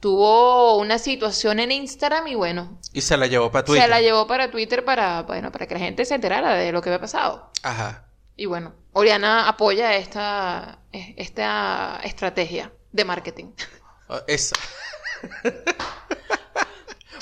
[0.01, 3.83] tuvo una situación en Instagram y bueno, Y se la llevó para Twitter.
[3.83, 6.81] se la llevó para Twitter para, bueno, para que la gente se enterara de lo
[6.81, 7.51] que había pasado.
[7.63, 8.07] Ajá.
[8.35, 13.45] Y bueno, Oriana apoya esta, esta estrategia de marketing.
[14.09, 14.21] Ah,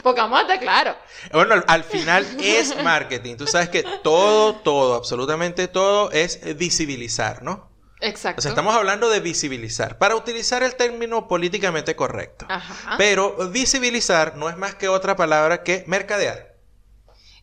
[0.06, 0.10] Esa.
[0.12, 0.96] Porque vamos a estar claro.
[1.32, 3.36] Bueno, al, al final es marketing.
[3.36, 7.70] Tú sabes que todo, todo, absolutamente todo es visibilizar, ¿no?
[8.02, 8.40] Exacto.
[8.40, 12.46] O sea, estamos hablando de visibilizar, para utilizar el término políticamente correcto.
[12.50, 12.96] Ajá.
[12.98, 16.56] Pero visibilizar no es más que otra palabra que mercadear.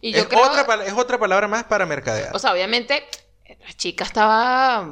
[0.01, 2.35] y yo es, creo, otra, es otra palabra más para mercadear.
[2.35, 3.05] o sea, obviamente,
[3.49, 4.89] la chica estaba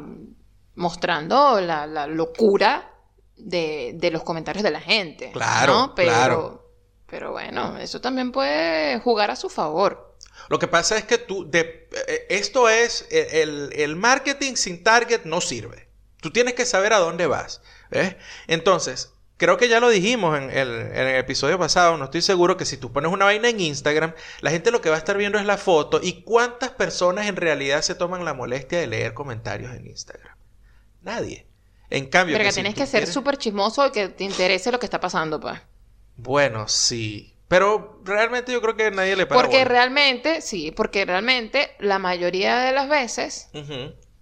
[0.75, 2.91] mostrando la, la locura
[3.37, 5.31] de, de los comentarios de la gente.
[5.33, 5.95] Claro, ¿no?
[5.95, 6.60] Pero, claro.
[7.11, 10.15] Pero bueno, eso también puede jugar a su favor.
[10.49, 14.83] Lo que pasa es que tú, de, eh, esto es, eh, el, el marketing sin
[14.83, 15.89] target no sirve.
[16.21, 17.63] Tú tienes que saber a dónde vas.
[17.91, 18.17] ¿ves?
[18.47, 22.57] Entonces, creo que ya lo dijimos en el, en el episodio pasado, no estoy seguro
[22.57, 25.17] que si tú pones una vaina en Instagram, la gente lo que va a estar
[25.17, 29.15] viendo es la foto y cuántas personas en realidad se toman la molestia de leer
[29.15, 30.37] comentarios en Instagram.
[31.03, 31.47] Nadie.
[31.89, 34.79] En cambio, Pero que si tienes que ser súper chismoso y que te interese lo
[34.79, 35.59] que está pasando, pues.
[36.23, 37.35] Bueno, sí.
[37.49, 39.69] Pero realmente yo creo que nadie le para Porque bola.
[39.69, 43.49] realmente, sí, porque realmente la mayoría de las veces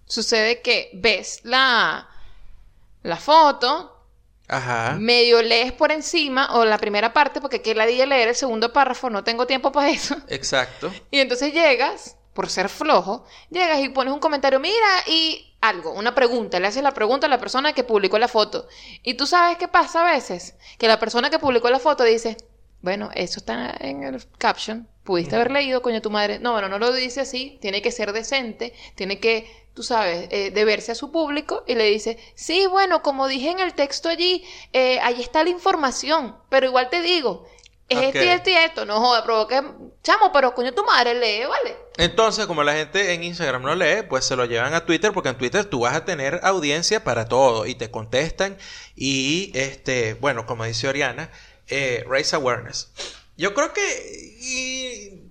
[0.06, 2.08] sucede que ves la,
[3.02, 3.94] la foto,
[4.48, 4.96] Ajá.
[4.98, 8.34] medio lees por encima o la primera parte, porque que la di a leer el
[8.34, 10.16] segundo párrafo, no tengo tiempo para eso.
[10.28, 10.90] Exacto.
[11.10, 16.14] Y entonces llegas, por ser flojo, llegas y pones un comentario, mira, y algo, una
[16.14, 18.68] pregunta, le haces la pregunta a la persona que publicó la foto.
[19.02, 22.36] Y tú sabes qué pasa a veces, que la persona que publicó la foto dice,
[22.80, 26.38] bueno, eso está en el caption, pudiste haber leído, coño, tu madre.
[26.38, 30.50] No, bueno, no lo dice así, tiene que ser decente, tiene que, tú sabes, eh,
[30.52, 34.44] deberse a su público y le dice, sí, bueno, como dije en el texto allí,
[34.72, 37.46] eh, ahí está la información, pero igual te digo,
[37.88, 39.64] es esto y esto y esto, no joda, provoca,
[40.02, 41.76] chamo, pero coño, tu madre lee, ¿vale?
[41.96, 45.30] Entonces, como la gente en Instagram no lee, pues se lo llevan a Twitter porque
[45.30, 48.56] en Twitter tú vas a tener audiencia para todo y te contestan
[48.94, 51.30] y, este, bueno, como dice Oriana,
[51.66, 52.90] eh, raise awareness.
[53.36, 55.22] Yo creo que, y,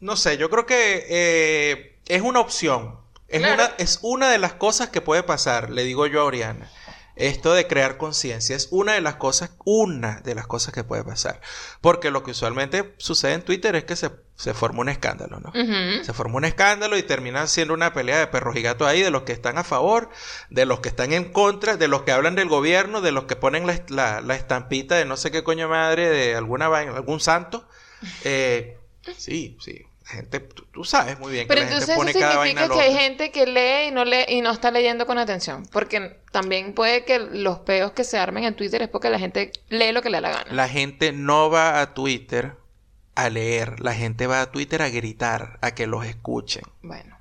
[0.00, 3.00] no sé, yo creo que eh, es una opción.
[3.28, 3.54] Es, Claro.
[3.54, 6.70] una, es una de las cosas que puede pasar, le digo yo a Oriana.
[7.14, 11.04] Esto de crear conciencia es una de las cosas, una de las cosas que puede
[11.04, 11.40] pasar.
[11.80, 15.52] Porque lo que usualmente sucede en Twitter es que se, se forma un escándalo, ¿no?
[16.04, 19.10] Se forma un escándalo y termina siendo una pelea de perros y gatos ahí, de
[19.10, 20.08] los que están a favor,
[20.48, 23.36] de los que están en contra, de los que hablan del gobierno, de los que
[23.36, 27.68] ponen la- la estampita de no sé qué coño madre, de alguna vaina, algún santo.
[28.24, 28.78] Eh,
[29.18, 29.82] sí, sí.
[30.12, 32.60] Gente, tú, tú sabes muy bien que Pero la gente entonces pone eso cada vaina
[32.60, 35.64] significa que hay gente que lee y no lee y no está leyendo con atención.
[35.72, 39.52] Porque también puede que los peos que se armen en Twitter es porque la gente
[39.70, 40.52] lee lo que le da la gana.
[40.52, 42.56] La gente no va a Twitter
[43.14, 46.64] a leer, la gente va a Twitter a gritar, a que los escuchen.
[46.82, 47.16] Bueno,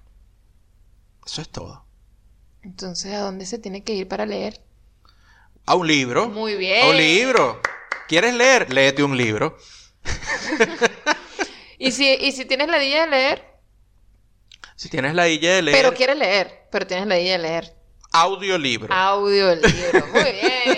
[1.26, 1.86] Eso es todo.
[2.62, 4.60] entonces ¿a dónde se tiene que ir para leer?
[5.66, 6.28] A un libro.
[6.28, 6.88] Muy bien.
[6.88, 7.62] A un libro.
[8.10, 8.74] ¿Quieres leer?
[8.74, 9.56] Léete un libro.
[11.84, 13.44] Y si, y si tienes la idea de leer,
[14.76, 17.74] Si tienes la idea de leer, pero quieres leer, pero tienes la idea de leer.
[18.12, 18.94] audiolibro.
[18.94, 20.06] Audio del libro.
[20.14, 20.78] Muy bien.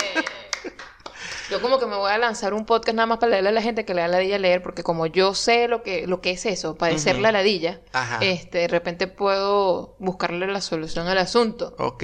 [1.49, 3.61] Yo como que me voy a lanzar un podcast nada más para leerle a la
[3.61, 6.31] gente que le da ladilla a leer, porque como yo sé lo que, lo que
[6.31, 7.21] es eso, padecer Ujú.
[7.23, 8.19] la ladilla, Ajá.
[8.21, 11.75] este, de repente puedo buscarle la solución al asunto.
[11.79, 12.03] Ok.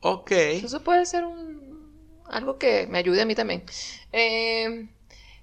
[0.00, 0.30] Ok.
[0.32, 3.64] Eso puede ser un algo que me ayude a mí también.
[4.12, 4.88] Eh,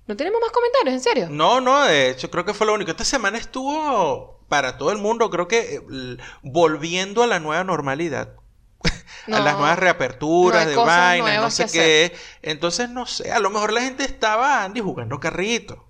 [0.08, 1.28] ¿No tenemos más comentarios, en serio?
[1.30, 2.92] No, no, de hecho creo que fue lo único.
[2.92, 8.36] Esta semana estuvo para todo el mundo, creo que eh, volviendo a la nueva normalidad.
[9.28, 9.38] No.
[9.38, 12.16] a las nuevas reaperturas No de vainas, no sé qué.
[12.44, 15.84] Entonces, no sé, a lo mejor la gente estaba Andy jugando carrito.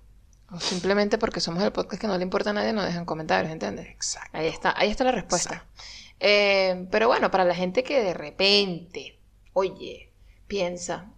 [0.50, 3.52] O simplemente porque somos el podcast que no le importa a nadie, no dejan comentarios,
[3.52, 3.88] ¿entiendes?
[3.88, 4.30] Exacto.
[4.38, 5.66] Ahí está, ahí está la respuesta.
[6.20, 9.18] Eh, pero bueno, para la gente que de repente,
[9.52, 10.12] oye,
[10.46, 11.10] piensa,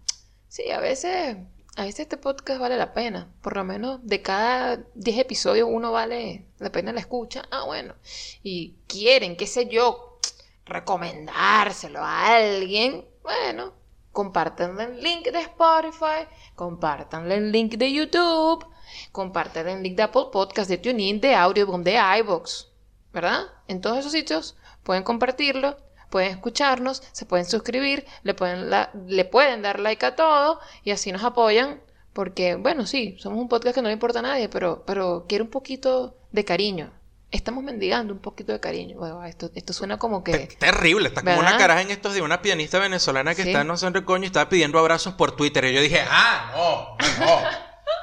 [0.47, 1.37] sí, a veces,
[1.79, 3.29] a veces este podcast vale la pena.
[3.41, 7.43] Por lo menos de cada 10 episodios uno vale la pena la escucha.
[7.51, 7.95] Ah, bueno.
[8.43, 10.19] Y quieren, qué sé yo,
[10.65, 13.05] recomendárselo a alguien.
[13.23, 13.71] Bueno,
[14.11, 18.67] compártanle el link de Spotify, compártanle el link de YouTube,
[19.13, 22.67] compártanle el link de Apple Podcast, de TuneIn, de Audioboom, de iVoox.
[23.13, 23.45] ¿verdad?
[23.67, 25.77] En todos esos sitios pueden compartirlo,
[26.09, 30.91] pueden escucharnos, se pueden suscribir, le pueden, la- le pueden dar like a todo y
[30.91, 31.81] así nos apoyan.
[32.13, 35.43] Porque, bueno, sí, somos un podcast que no le importa a nadie, pero, pero quiere
[35.43, 36.91] un poquito de cariño.
[37.31, 38.97] Estamos mendigando un poquito de cariño.
[38.97, 40.47] Bueno, esto, esto suena como que...
[40.59, 43.49] Terrible, está como una caraja en estos de una pianista venezolana que Sí.
[43.49, 45.63] está no sé dónde coño y estaba pidiendo abrazos por Twitter.
[45.65, 47.41] Y yo dije, ah, no, no,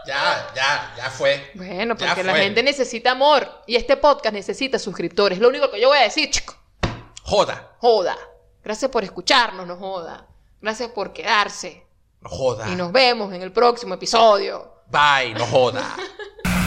[0.07, 1.51] ya, ya, ya fue.
[1.55, 5.41] Bueno, porque la gente necesita amor y este podcast necesita suscriptores.
[5.41, 6.55] Lo único que yo voy a decir, chico,
[7.23, 8.16] Joda, joda.
[8.64, 10.26] Gracias por escucharnos, no joda.
[10.61, 11.87] Gracias por quedarse.
[12.20, 12.68] no joda.
[12.68, 14.82] Y nos vemos en el próximo episodio.
[14.89, 15.97] Bye, no joda.